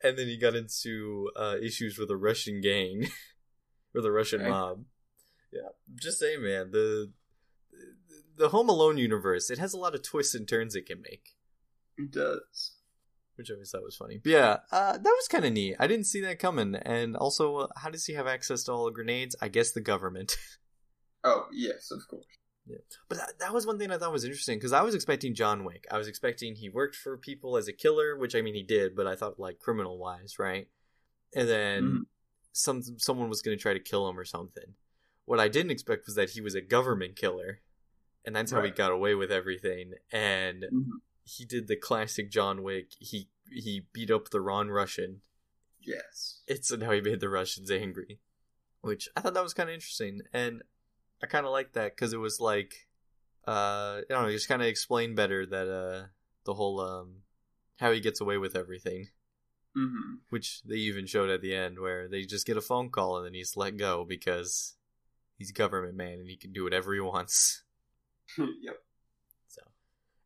[0.02, 3.08] and then he got into uh issues with a Russian gang
[3.96, 4.50] or the Russian Okay.
[4.50, 4.86] mob.
[5.52, 5.70] Yeah.
[5.96, 7.12] Just say, man, the
[8.38, 11.36] the Home Alone universe, it has a lot of twists and turns it can make,
[11.98, 12.72] it does.
[13.36, 14.20] which I always thought was funny.
[14.24, 15.76] But yeah, uh, that was kind of neat.
[15.80, 16.74] I didn't see that coming.
[16.76, 19.36] And also, uh, how does he have access to all the grenades?
[19.42, 20.38] I guess the government.
[21.26, 22.26] Oh yes, of course.
[23.10, 25.64] But that, that was one thing I thought was interesting because I was expecting John
[25.66, 25.86] Wick.
[25.92, 28.96] I was expecting he worked for people as a killer, which I mean he did,
[28.96, 30.68] but I thought like criminal wise, right?
[31.36, 32.06] And then Mhm.
[32.54, 34.76] some someone was going to try to kill him or something.
[35.26, 37.62] What I didn't expect was that he was a government killer,
[38.26, 39.94] and that's how he got away with everything.
[40.12, 41.02] And Mhm.
[41.24, 42.94] he did the classic John Wick.
[43.00, 45.22] He he beat up the Ron Russian.
[45.82, 46.42] Yes.
[46.48, 48.20] It's and how he made the Russians angry,
[48.82, 50.64] which I thought that was kind of interesting, and
[51.24, 52.74] I kind of like that because it was like,
[53.48, 56.08] uh, I don't know, just kind of explained better that uh
[56.46, 57.22] the whole um
[57.78, 59.08] how he gets away with everything,
[59.76, 60.16] Mm-hmm.
[60.30, 63.26] which they even showed at the end where they just get a phone call and
[63.26, 64.76] then he's let go because
[65.38, 67.64] he's government man and he can do whatever he wants.
[68.38, 68.76] yep.
[69.48, 69.62] So,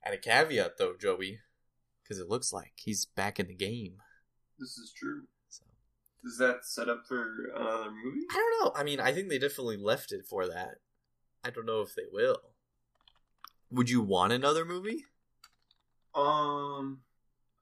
[0.04, 1.40] and a caveat though, Joey,
[2.04, 3.98] because it looks like he's back in the game.
[4.60, 5.24] This is true.
[5.50, 5.64] So
[6.26, 8.26] Is that set up for another movie?
[8.32, 8.72] I don't know.
[8.80, 10.80] I mean, I think they definitely left it for that.
[11.48, 12.38] I don't know if they will.
[13.72, 15.06] Would you want another movie?
[16.14, 17.00] Um,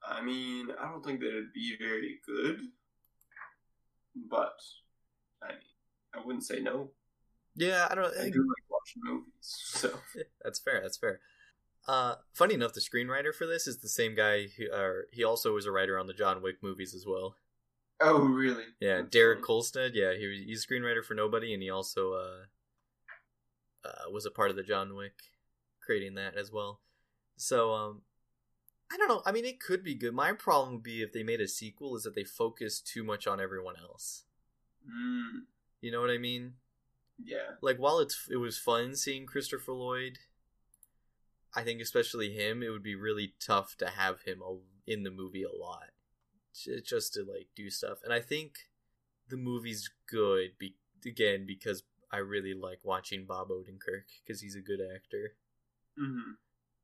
[0.07, 2.59] I mean, I don't think that it'd be very good,
[4.29, 4.59] but
[5.43, 5.57] I mean,
[6.13, 6.89] I wouldn't say no.
[7.55, 8.13] Yeah, I don't.
[8.17, 9.91] I do like watching movies, so
[10.43, 10.81] That's fair.
[10.81, 11.19] That's fair.
[11.87, 14.47] Uh, funny enough, the screenwriter for this is the same guy.
[14.57, 17.35] Who, uh, he also was a writer on the John Wick movies as well.
[18.01, 18.63] oh really?
[18.79, 19.61] Yeah, That's Derek funny.
[19.61, 19.91] Kolstad.
[19.93, 22.45] Yeah, he was, he's a screenwriter for Nobody, and he also uh,
[23.85, 25.13] uh, was a part of the John Wick,
[25.85, 26.81] creating that as well.
[27.37, 28.01] So, um,
[28.91, 29.21] I don't know.
[29.25, 30.13] I mean, it could be good.
[30.13, 33.27] My problem would be if they made a sequel, is that they focus too much
[33.27, 34.23] on everyone else.
[34.87, 35.45] Mm,
[35.81, 36.53] You know what I mean?
[37.23, 37.55] yeah.
[37.61, 40.19] Like, while it's it was fun seeing Christopher Lloyd,
[41.55, 44.41] I think especially him, it would be really tough to have him
[44.85, 45.91] in the movie a lot,
[46.53, 47.99] just to like do stuff.
[48.03, 48.55] And I think
[49.29, 50.75] the movie's good be-
[51.05, 51.83] again because
[52.15, 55.35] I really like watching Bob Odenkirk because he's a good actor,
[55.99, 56.31] Mm-hmm.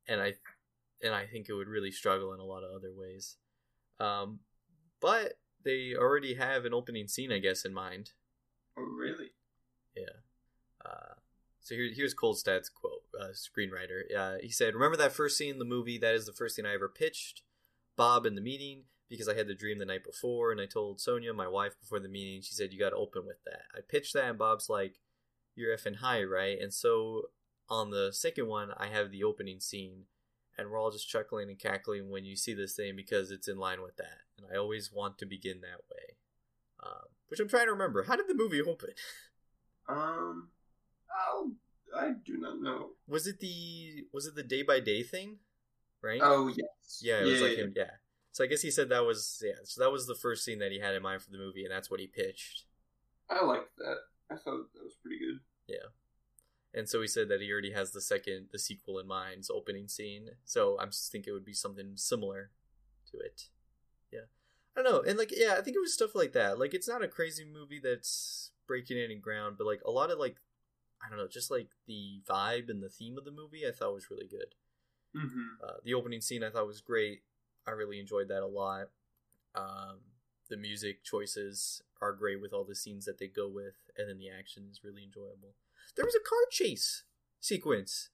[0.08, 0.34] and I
[1.04, 3.38] and I think it would really struggle in a lot of other ways.
[4.00, 4.40] Um,
[5.02, 8.12] but they already have an opening scene, I guess, in mind.
[8.78, 9.32] Oh really?
[9.96, 10.20] Yeah.
[10.86, 11.16] Uh,
[11.60, 14.02] so here, here's Kolstad's quote, uh, screenwriter.
[14.18, 15.98] Uh, he said, "Remember that first scene in the movie?
[15.98, 17.42] That is the first scene I ever pitched.
[17.98, 21.02] Bob in the meeting because I had the dream the night before, and I told
[21.02, 22.42] Sonia, my wife, before the meeting.
[22.42, 23.64] She said you got to open with that.
[23.76, 24.96] I pitched that, and Bob's like,
[25.56, 27.30] "You're effing high, right?" And so
[27.70, 30.04] on the second one, I have the opening scene,
[30.58, 33.58] and we're all just chuckling and cackling when you see this thing because it's in
[33.58, 34.20] line with that.
[34.38, 36.18] And I always want to begin that way.
[36.84, 38.04] Um, which I'm trying to remember.
[38.04, 38.90] How did the movie open?
[39.88, 40.50] Um,
[41.10, 41.52] I'll,
[41.96, 42.92] I do not know.
[43.08, 45.38] Was it the was it the day by day thing?
[46.02, 46.20] Right?
[46.22, 47.74] Oh yes, yeah, it was like him.
[47.76, 47.92] Yeah.
[48.32, 49.60] So I guess he said that was yeah.
[49.64, 51.72] So that was the first scene that he had in mind for the movie, and
[51.72, 52.64] that's what he pitched.
[53.30, 53.98] I like that.
[54.32, 55.40] I thought that was pretty good.
[55.68, 55.90] Yeah.
[56.74, 59.88] And so he said that he already has the second, the sequel in mind's opening
[59.90, 60.30] scene.
[60.46, 62.52] So I'm just thinking it would be something similar
[63.12, 63.50] to it.
[64.12, 64.28] Yeah.
[64.78, 65.02] I don't know.
[65.02, 66.58] And like, yeah, I think it was stuff like that.
[66.58, 70.18] Like, it's not a crazy movie that's breaking any ground, but like a lot of
[70.18, 70.38] like,
[71.06, 73.94] I don't know, just like the vibe and the theme of the movie, I thought
[73.94, 74.56] was really good.
[75.14, 75.66] Mm-hmm.
[75.68, 77.24] Uh, the opening scene I thought was great.
[77.68, 78.88] I really enjoyed that a lot.
[79.56, 80.00] Um,
[80.52, 84.20] the music choices are great with all the scenes that they go with, and then
[84.20, 85.56] the action is really enjoyable.
[85.96, 87.04] There was a car chase
[87.40, 88.10] sequence.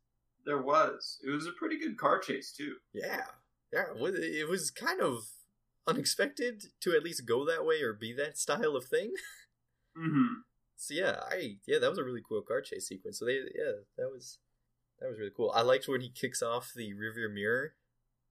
[0.46, 1.20] There was.
[1.26, 2.76] It was a pretty good car chase too.
[2.94, 3.24] Yeah,
[3.74, 3.88] yeah.
[4.00, 5.26] It was kind of
[5.86, 9.12] unexpected to at least go that way or be that style of thing.
[9.98, 10.42] Mm-hmm.
[10.76, 13.18] So yeah, I yeah, that was a really cool car chase sequence.
[13.18, 14.38] So they yeah, that was
[15.00, 15.52] that was really cool.
[15.56, 17.74] I liked when he kicks off the rearview mirror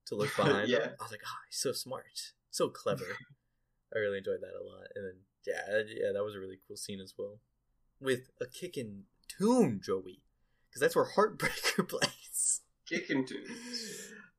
[0.06, 0.78] to look behind Yeah.
[0.84, 0.90] him.
[1.00, 3.16] I was like, oh, he's so smart, so clever.
[3.94, 4.86] I really enjoyed that a lot.
[4.94, 5.14] And then
[5.46, 7.40] yeah, yeah, that was a really cool scene as well,
[8.00, 10.22] with a kicking tune, Joey,
[10.68, 12.62] because that's where Heartbreaker plays.
[12.88, 13.50] Kicking tunes.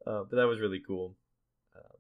[0.06, 1.16] Uh, but that was really cool.
[1.76, 1.98] Um,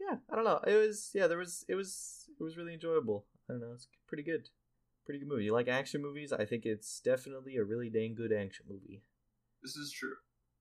[0.00, 0.60] yeah, I don't know.
[0.66, 3.26] It was yeah, there was it was it was really enjoyable.
[3.48, 4.48] I don't know, it's pretty good,
[5.04, 5.44] pretty good movie.
[5.44, 6.32] You like action movies?
[6.32, 9.02] I think it's definitely a really dang good action movie
[9.62, 10.16] This is true.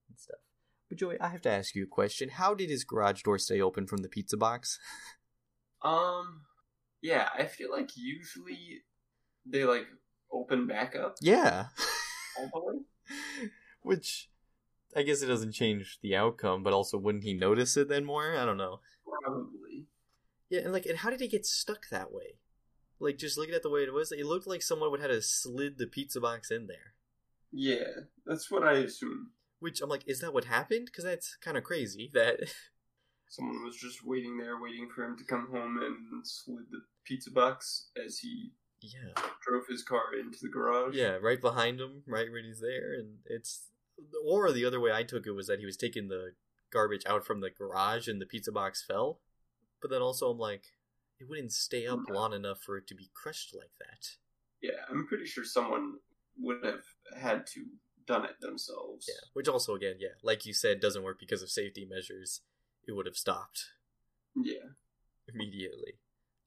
[0.10, 0.40] and stuff.
[0.88, 2.30] But Joey, I have to ask you a question.
[2.30, 4.78] How did his garage door stay open from the pizza box?
[5.82, 6.42] Um,
[7.02, 8.82] yeah, I feel like usually
[9.46, 9.86] they like
[10.32, 11.68] open back up yeah,
[13.82, 14.30] which
[14.96, 18.38] I guess it doesn't change the outcome, but also wouldn't he notice it then more?
[18.38, 18.80] I don't know.
[19.24, 19.88] Probably.
[20.50, 22.40] Yeah, and like, and how did he get stuck that way?
[23.00, 25.22] Like, just looking at the way it was, it looked like someone would have to
[25.22, 26.94] slid the pizza box in there.
[27.52, 29.32] Yeah, that's what I assume.
[29.60, 30.86] Which I'm like, is that what happened?
[30.86, 32.10] Because that's kind of crazy.
[32.14, 32.40] That
[33.30, 37.32] Someone was just waiting there, waiting for him to come home and slid the pizza
[37.32, 38.52] box as he
[38.82, 40.96] yeah, drove his car into the garage.
[40.96, 43.68] yeah, right behind him, right when he's there, and it's
[44.26, 46.34] or the other way I took it was that he was taking the
[46.72, 49.20] garbage out from the garage and the pizza box fell.
[49.82, 50.64] But then also I'm like,
[51.20, 54.10] it wouldn't stay up long enough for it to be crushed like that.
[54.62, 55.96] Yeah, I'm pretty sure someone
[56.38, 56.84] would have
[57.22, 57.66] had to
[58.06, 59.08] done it themselves.
[59.08, 62.42] Yeah, which also again, yeah, like you said, doesn't work because of safety measures.
[62.88, 63.72] It would have stopped
[64.36, 64.74] Yeah.
[65.28, 66.00] immediately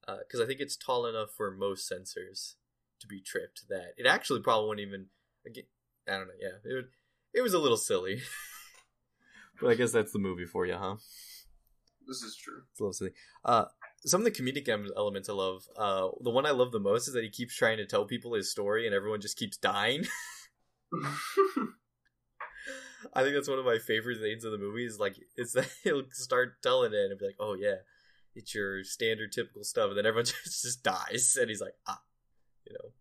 [0.05, 2.55] because I think it's tall enough for most sensors
[2.99, 5.05] to be tripped that it actually probably wouldn't even.
[5.45, 5.65] Again,
[6.07, 6.33] I don't know.
[6.39, 6.89] Yeah, it would,
[7.33, 8.21] it was a little silly,
[9.61, 10.95] but I guess that's the movie for you, huh?
[12.07, 12.63] This is true.
[12.71, 13.11] It's a little silly.
[13.45, 13.65] Uh,
[14.05, 14.67] some of the comedic
[14.97, 15.67] elements I love.
[15.77, 18.33] Uh, the one I love the most is that he keeps trying to tell people
[18.33, 20.05] his story, and everyone just keeps dying.
[23.13, 24.85] I think that's one of my favorite things in the movie.
[24.85, 27.75] Is like, is that he'll start telling it and be like, "Oh yeah,
[28.35, 32.01] it's your standard typical stuff," and then everyone just just dies, and he's like, "Ah,"
[32.67, 32.91] you know,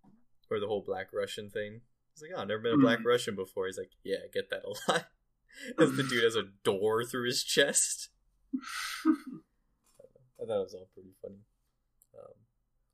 [0.51, 1.81] or the whole Black Russian thing.
[2.15, 3.05] He's like, "Oh, I've never been a Black Mhm.
[3.07, 5.07] Russian before." He's like, "Yeah, I get that a lot."
[5.79, 8.11] As the dude has a door through his chest.
[8.55, 11.41] I thought it was all pretty funny.
[12.17, 12.35] Um,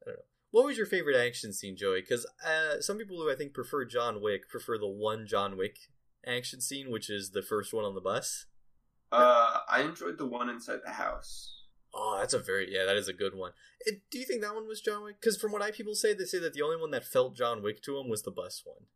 [0.02, 0.22] I don't know.
[0.50, 2.00] What was your favorite action scene, Joey?
[2.00, 5.76] Because uh, some people who I think prefer John Wick prefer the one John Wick
[6.26, 8.46] action scene, which is the first one on the bus.
[9.12, 11.50] uh, I enjoyed the one inside the house.
[11.94, 13.52] Oh, that's a very yeah, that is a good one.
[13.80, 15.20] It, do you think that one was John Wick?
[15.20, 17.62] Because from what I people say, they say that the only one that felt John
[17.62, 18.86] Wick to him was the bus one.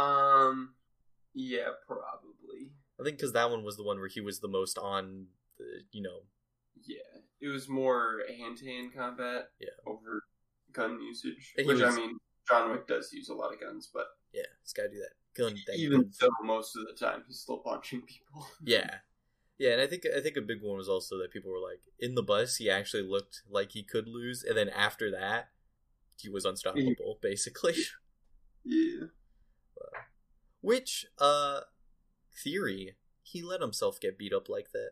[0.00, 0.74] Um,
[1.34, 2.70] yeah, probably.
[3.00, 5.26] I think because that one was the one where he was the most on,
[5.58, 6.20] the, you know,
[6.86, 6.98] Yeah,
[7.40, 9.48] it was more hand-to-hand combat.
[9.60, 9.68] Yeah.
[9.86, 10.22] over
[10.72, 11.52] gun usage.
[11.56, 12.18] Which was- I mean,
[12.48, 15.14] John Wick does use a lot of guns, but yeah, he's got to do that
[15.36, 18.46] That even so, most of the time he's still punching people.
[18.64, 18.96] Yeah.
[19.58, 21.80] Yeah, and I think I think a big one was also that people were like,
[21.98, 25.48] in the bus, he actually looked like he could lose, and then after that,
[26.18, 27.74] he was unstoppable, basically.
[28.64, 29.06] yeah.
[30.60, 31.60] Which, uh,
[32.44, 34.90] theory, he let himself get beat up like that,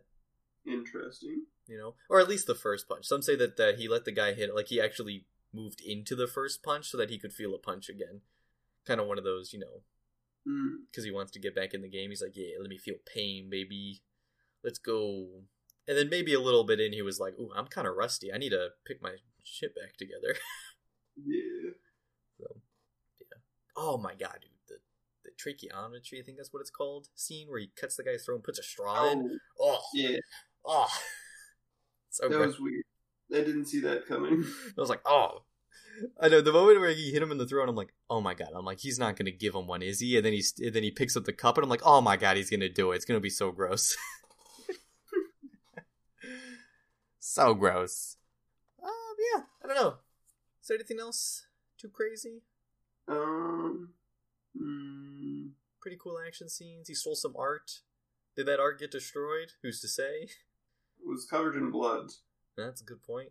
[0.66, 1.44] Interesting.
[1.66, 3.06] you know, or at least the first punch.
[3.06, 6.26] Some say that that he let the guy hit, like he actually moved into the
[6.26, 8.20] first punch so that he could feel a punch again.
[8.86, 9.82] Kind of one of those, you know,
[10.46, 10.84] Mm.
[10.90, 12.10] because he wants to get back in the game.
[12.10, 14.02] He's like, yeah, let me feel pain, baby.
[14.62, 15.26] Let's go
[15.88, 18.32] And then maybe a little bit in, he was like, "Ooh, I'm kind of rusty.
[18.32, 20.34] I need to pick my shit back together."
[21.16, 21.70] Yeah.
[22.38, 22.46] so,
[23.20, 23.38] yeah.
[23.76, 24.78] Oh my god, dude, the
[25.22, 27.06] the tracheometry, I think that's what it's called.
[27.14, 29.38] Scene where he cuts the guy's throat and puts a straw in.
[29.60, 30.18] Oh, Oh, yeah.
[30.66, 30.88] oh,
[32.10, 32.84] so That was weird.
[33.32, 34.44] I didn't see that coming.
[34.76, 35.44] I was like, oh.
[36.20, 37.68] I know the moment where he hit him in the throat.
[37.68, 38.48] I'm like, oh my god.
[38.54, 40.16] I'm like, he's not gonna give him one, is he?
[40.16, 42.16] And then he's and then he picks up the cup, and I'm like, oh my
[42.16, 42.96] god, he's gonna do it.
[42.96, 43.96] It's gonna be so gross.
[47.18, 48.16] so gross.
[48.82, 48.90] Um,
[49.34, 49.94] yeah, I don't know.
[50.62, 51.46] Is there anything else
[51.78, 52.42] too crazy?
[53.08, 53.90] Um.
[54.60, 55.50] mm,
[55.80, 56.88] Pretty cool action scenes.
[56.88, 57.80] He stole some art.
[58.36, 59.52] Did that art get destroyed?
[59.62, 60.22] Who's to say?
[60.22, 62.10] It was covered in blood,
[62.56, 63.30] That's a good point.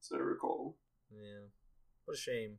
[0.00, 0.76] as I recall.
[1.10, 1.48] Yeah.
[2.10, 2.58] What a shame.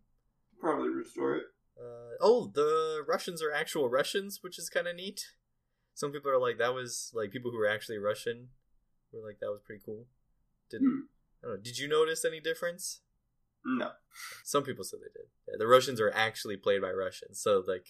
[0.61, 1.43] Probably restore it.
[1.77, 5.25] Uh, oh, the Russians are actual Russians, which is kind of neat.
[5.93, 8.47] Some people are like, that was like people who were actually Russian
[9.11, 10.05] were like, that was pretty cool.
[10.69, 10.99] Did Hmm.
[11.43, 11.61] I don't know?
[11.61, 13.01] Did you notice any difference?
[13.65, 13.91] No.
[14.45, 15.27] Some people said they did.
[15.49, 17.87] Yeah, the Russians are actually played by Russians, so like,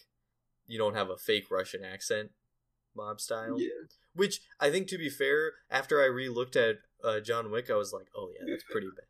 [0.65, 2.31] you don't have a fake Russian accent,
[2.95, 3.59] mob style.
[3.59, 3.67] Yeah.
[4.15, 7.93] Which I think, to be fair, after I re-looked at uh, John Wick, I was
[7.93, 9.05] like, oh yeah, that's pretty bad.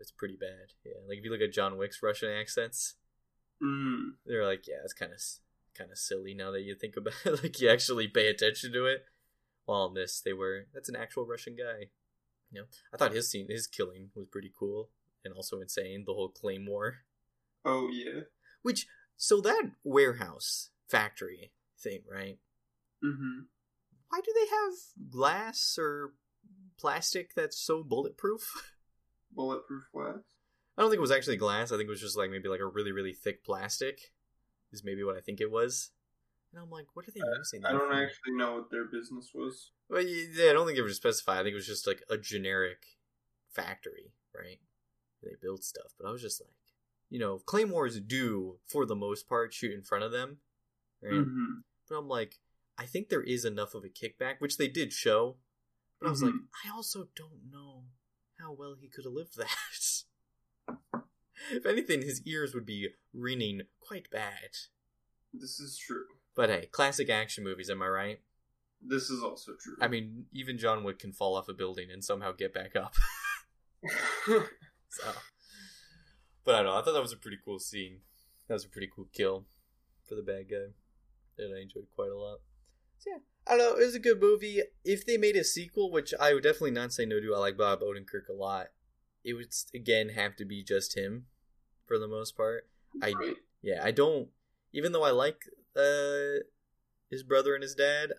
[0.00, 0.72] It's pretty bad.
[0.84, 2.94] Yeah, like if you look at John Wick's Russian accents,
[3.62, 4.16] Mm.
[4.26, 5.18] they're like, yeah, it's kind of
[5.74, 7.42] kind of silly now that you think about it.
[7.42, 9.04] like you actually pay attention to it.
[9.64, 11.86] While in this, they were that's an actual Russian guy.
[12.52, 14.90] You know, I thought his scene, his killing was pretty cool
[15.24, 16.04] and also insane.
[16.06, 16.98] The whole claymore,
[17.64, 18.20] Oh yeah.
[18.62, 18.86] which
[19.16, 22.38] so that warehouse factory thing, right?
[23.02, 23.40] Mm-hmm.
[24.10, 26.12] Why do they have glass or
[26.78, 28.72] plastic that's so bulletproof?
[29.36, 30.18] Bulletproof glass.
[30.76, 31.70] I don't think it was actually glass.
[31.70, 34.12] I think it was just like maybe like a really really thick plastic.
[34.72, 35.90] Is maybe what I think it was.
[36.52, 37.64] And I'm like, what are they using?
[37.64, 38.02] I don't for?
[38.02, 39.70] actually know what their business was.
[39.88, 41.38] Well, yeah, I don't think it was specified.
[41.38, 42.78] I think it was just like a generic
[43.52, 44.58] factory, right?
[45.22, 46.50] They build stuff, but I was just like,
[47.10, 50.38] you know, claymores do for the most part shoot in front of them,
[51.02, 51.12] right?
[51.14, 51.60] Mm-hmm.
[51.88, 52.38] But I'm like,
[52.78, 55.36] I think there is enough of a kickback, which they did show.
[56.00, 56.48] But I was like, Mhm.
[56.64, 57.84] I also don't know
[58.38, 60.76] how well he could have lived that.
[61.52, 64.50] if anything, his ears would be ringing quite bad.
[65.32, 66.04] This is true.
[66.34, 68.20] But hey, classic action movies, am I right?
[68.80, 69.76] This is also true.
[69.80, 72.94] I mean, even John Wick can fall off a building and somehow get back up.
[74.88, 75.12] So,
[76.44, 76.78] but I don't know.
[76.78, 78.00] I thought that was a pretty cool scene.
[78.48, 79.44] That was a pretty cool kill
[80.08, 80.72] for the bad guy,
[81.38, 82.38] and I enjoyed quite a lot.
[82.98, 83.80] So yeah, I don't know.
[83.80, 84.62] It was a good movie.
[84.84, 87.56] If they made a sequel, which I would definitely not say no to, I like
[87.56, 88.68] Bob Odenkirk a lot.
[89.24, 91.26] It would again have to be just him,
[91.86, 92.68] for the most part.
[93.02, 93.12] I
[93.62, 94.28] yeah, I don't.
[94.72, 95.44] Even though I like
[95.76, 96.42] uh
[97.10, 98.12] his brother and his dad,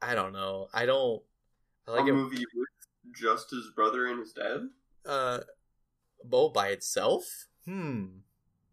[0.00, 0.68] I don't know.
[0.72, 1.22] I don't.
[1.86, 2.12] I like a it.
[2.12, 2.68] movie with
[3.14, 4.68] just his brother and his dad.
[5.06, 5.40] Uh,
[6.24, 7.46] Bo by itself?
[7.66, 8.06] Hmm.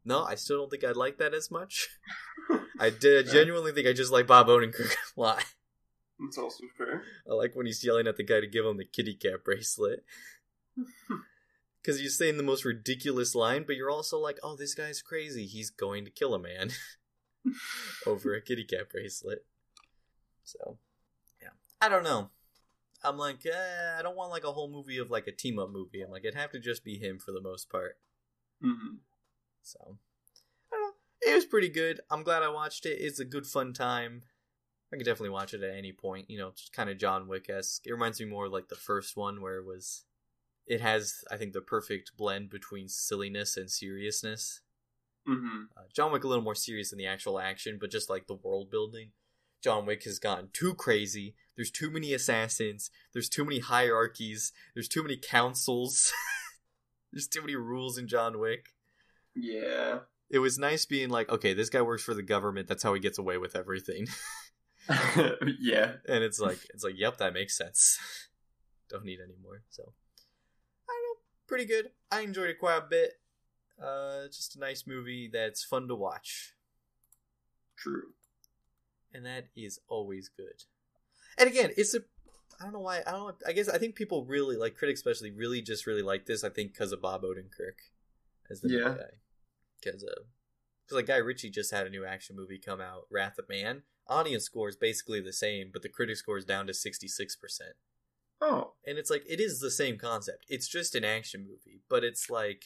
[0.04, 1.90] No, I still don't think I'd like that as much.
[2.80, 5.46] I did genuinely think I just like Bob Odenkirk a lot.
[6.22, 7.04] That's also fair.
[7.30, 10.04] I like when he's yelling at the guy to give him the kitty cat bracelet.
[11.82, 15.48] Because he's saying the most ridiculous line, but you're also like, oh, this guy's crazy.
[15.48, 16.70] He's going to kill a man
[18.06, 19.46] over a kitty cat bracelet.
[20.44, 20.78] So,
[21.42, 21.50] yeah.
[21.82, 22.30] I don't know.
[23.04, 25.72] I'm like, eh, I don't want like a whole movie of like a team up
[25.72, 26.02] movie.
[26.02, 27.98] I'm like, it'd have to just be him for the most part.
[28.62, 28.98] hmm
[29.64, 29.98] So,
[30.72, 31.32] I don't know.
[31.32, 32.02] It was pretty good.
[32.12, 33.00] I'm glad I watched it.
[33.00, 34.22] It's a good fun time.
[34.94, 36.30] I could definitely watch it at any point.
[36.30, 37.86] You know, just kind of John Wick esque.
[37.88, 40.04] It reminds me more of like the first one where it was.
[40.68, 44.62] It has, I think, the perfect blend between silliness and seriousness.
[45.26, 48.28] hmm Uh, John Wick a little more serious than the actual action, but just like
[48.28, 49.12] the world building.
[49.64, 51.36] John Wick has gotten too crazy.
[51.56, 52.90] There's too many assassins.
[53.14, 54.54] There's too many hierarchies.
[54.74, 56.12] There's too many councils.
[57.14, 58.70] There's too many rules in John Wick
[59.36, 60.00] Yeah.
[60.30, 62.68] it was nice being like, okay, this guy works for the government.
[62.68, 64.08] That's how he gets away with everything.
[65.60, 65.94] yeah.
[66.08, 68.00] and it's like, it's like, yep, that makes sense.
[68.90, 69.62] Don't need any more.
[69.70, 69.94] So,
[70.90, 71.92] I don't know, pretty good.
[72.12, 73.14] I enjoyed it quite a bit.
[73.82, 76.54] Uh, just a nice movie that's fun to watch,
[77.78, 78.14] True.
[79.14, 80.66] and that is always good.
[81.38, 82.00] And again, it's a,
[82.60, 83.00] I don't know why.
[83.08, 83.36] I don't.
[83.48, 86.44] I guess I think people really like critics, especially, really just really like this.
[86.44, 87.80] I think because of Bob Odenkirk
[88.52, 88.90] as the Yeah.
[88.90, 89.06] guy.
[89.82, 90.22] Because uh,
[90.86, 93.82] because like Guy Ritchie just had a new action movie come out, Wrath of Man.
[94.12, 97.36] Audience score is basically the same, but the critic score is down to sixty six
[97.36, 97.74] percent.
[98.42, 98.74] Oh.
[98.86, 100.46] And it's like it is the same concept.
[100.50, 102.64] It's just an action movie, but it's like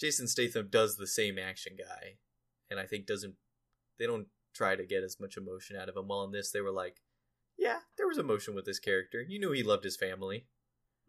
[0.00, 2.16] Jason Statham does the same action guy,
[2.70, 3.34] and I think doesn't
[3.98, 6.08] they don't try to get as much emotion out of him.
[6.08, 7.00] While in this, they were like,
[7.56, 9.22] yeah, there was emotion with this character.
[9.22, 10.46] You knew he loved his family.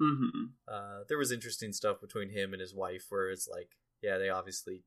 [0.01, 0.45] Mm-hmm.
[0.68, 3.70] Uh, there was interesting stuff between him and his wife where it's like,
[4.01, 4.84] yeah, they obviously,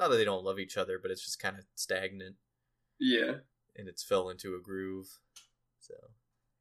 [0.00, 2.36] not that they don't love each other, but it's just kind of stagnant
[2.98, 3.34] Yeah.
[3.78, 5.06] And it's fell into a groove.
[5.80, 5.94] So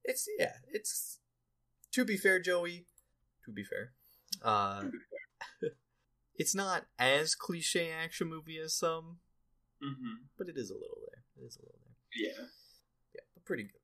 [0.03, 1.19] it's yeah, it's
[1.91, 2.85] to be fair, Joey.
[3.45, 3.93] To be fair,
[4.43, 4.83] uh,
[6.35, 9.17] it's not as cliche action movie as some,
[9.83, 10.25] Mm-hmm.
[10.37, 11.23] but it is a little there.
[11.41, 12.29] It is a little there.
[12.29, 12.45] Yeah.
[13.13, 13.79] Yeah, but pretty good.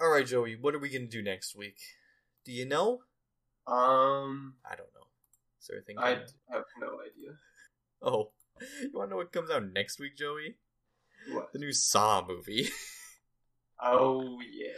[0.00, 1.78] All right, Joey, what are we gonna do next week?
[2.44, 3.00] Do you know?
[3.66, 5.06] Um, I don't know.
[5.60, 5.98] Is there a thing?
[5.98, 7.36] I have no idea.
[8.02, 8.30] Oh,
[8.82, 10.56] you want to know what comes out next week, Joey?
[11.32, 11.52] What?
[11.52, 12.68] The new Saw movie.
[13.80, 14.72] Oh yeah.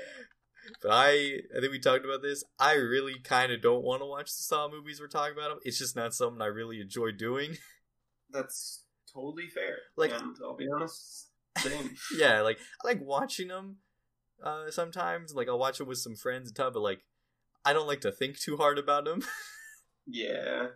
[0.83, 1.09] But I,
[1.57, 2.45] I think we talked about this.
[2.59, 5.01] I really kind of don't want to watch the Saw movies.
[5.01, 5.59] We're talking about them.
[5.65, 7.57] It's just not something I really enjoy doing.
[8.31, 9.79] That's totally fair.
[9.97, 11.29] Like- and I'll be honest,
[11.59, 11.97] same.
[12.19, 13.77] yeah, like I like watching them.
[14.45, 17.01] Uh, sometimes, like I'll watch them with some friends and stuff, but like
[17.65, 19.23] I don't like to think too hard about them.
[20.07, 20.67] yeah.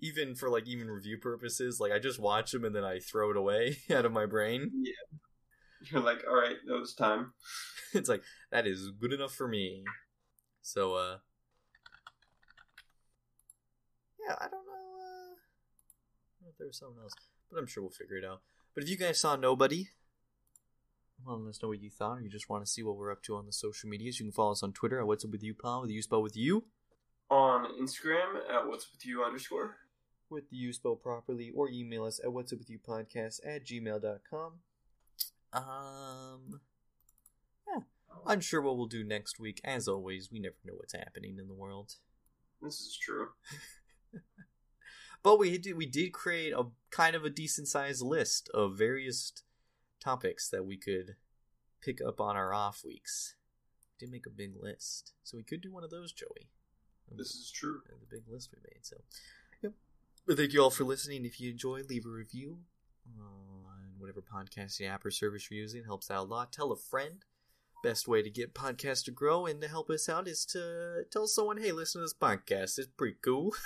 [0.00, 3.30] Even for like even review purposes, like I just watch them and then I throw
[3.30, 4.70] it away out of my brain.
[4.82, 4.92] Yeah.
[5.90, 7.32] You're like, all right, that was time.
[7.94, 9.84] it's like that is good enough for me.
[10.62, 11.16] So uh
[14.26, 17.14] Yeah, I don't know uh I don't know if there was something else.
[17.50, 18.42] But I'm sure we'll figure it out.
[18.74, 19.88] But if you guys saw nobody,
[21.26, 23.10] well, let us know what you thought, or you just want to see what we're
[23.10, 24.20] up to on the social medias.
[24.20, 26.22] You can follow us on Twitter at What's Up With You Pod with you spelled
[26.22, 26.64] with you,
[27.28, 29.76] On Instagram at what's Up with you underscore.
[30.30, 33.64] With the you spelled properly, or email us at What's Up With You Podcast at
[33.64, 34.52] gmail.com.
[35.52, 36.60] Um
[37.66, 37.80] Yeah.
[38.26, 39.60] Unsure what we'll do next week.
[39.64, 41.94] As always, we never know what's happening in the world.
[42.62, 43.28] This is true.
[45.22, 49.32] But we did we did create a kind of a decent sized list of various
[50.02, 51.16] topics that we could
[51.82, 53.34] pick up on our off weeks.
[53.82, 56.48] We did make a big list, so we could do one of those, Joey.
[57.14, 57.82] This is true.
[57.88, 58.86] the big list we made.
[58.86, 58.96] So.
[60.26, 61.24] But thank you all for listening.
[61.24, 62.58] If you enjoy, leave a review
[63.18, 65.80] on whatever podcasting app or service you're using.
[65.80, 66.52] It helps out a lot.
[66.52, 67.24] Tell a friend.
[67.82, 71.26] Best way to get podcasts to grow and to help us out is to tell
[71.26, 72.78] someone, hey, listen to this podcast.
[72.78, 73.54] It's pretty cool.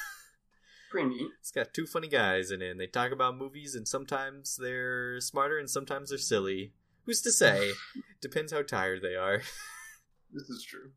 [0.91, 1.31] Pretty neat.
[1.41, 2.71] It's got two funny guys in it.
[2.71, 6.73] And they talk about movies, and sometimes they're smarter, and sometimes they're silly.
[7.05, 7.73] Who's to say?
[8.23, 9.43] Depends how tired they are.
[10.33, 10.91] This is true.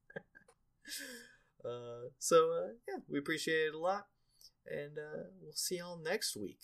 [1.64, 4.08] Uh, so uh, yeah, we appreciate it a lot,
[4.72, 6.62] and uh, we'll see y'all next week.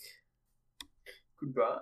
[1.40, 1.78] Goodbye.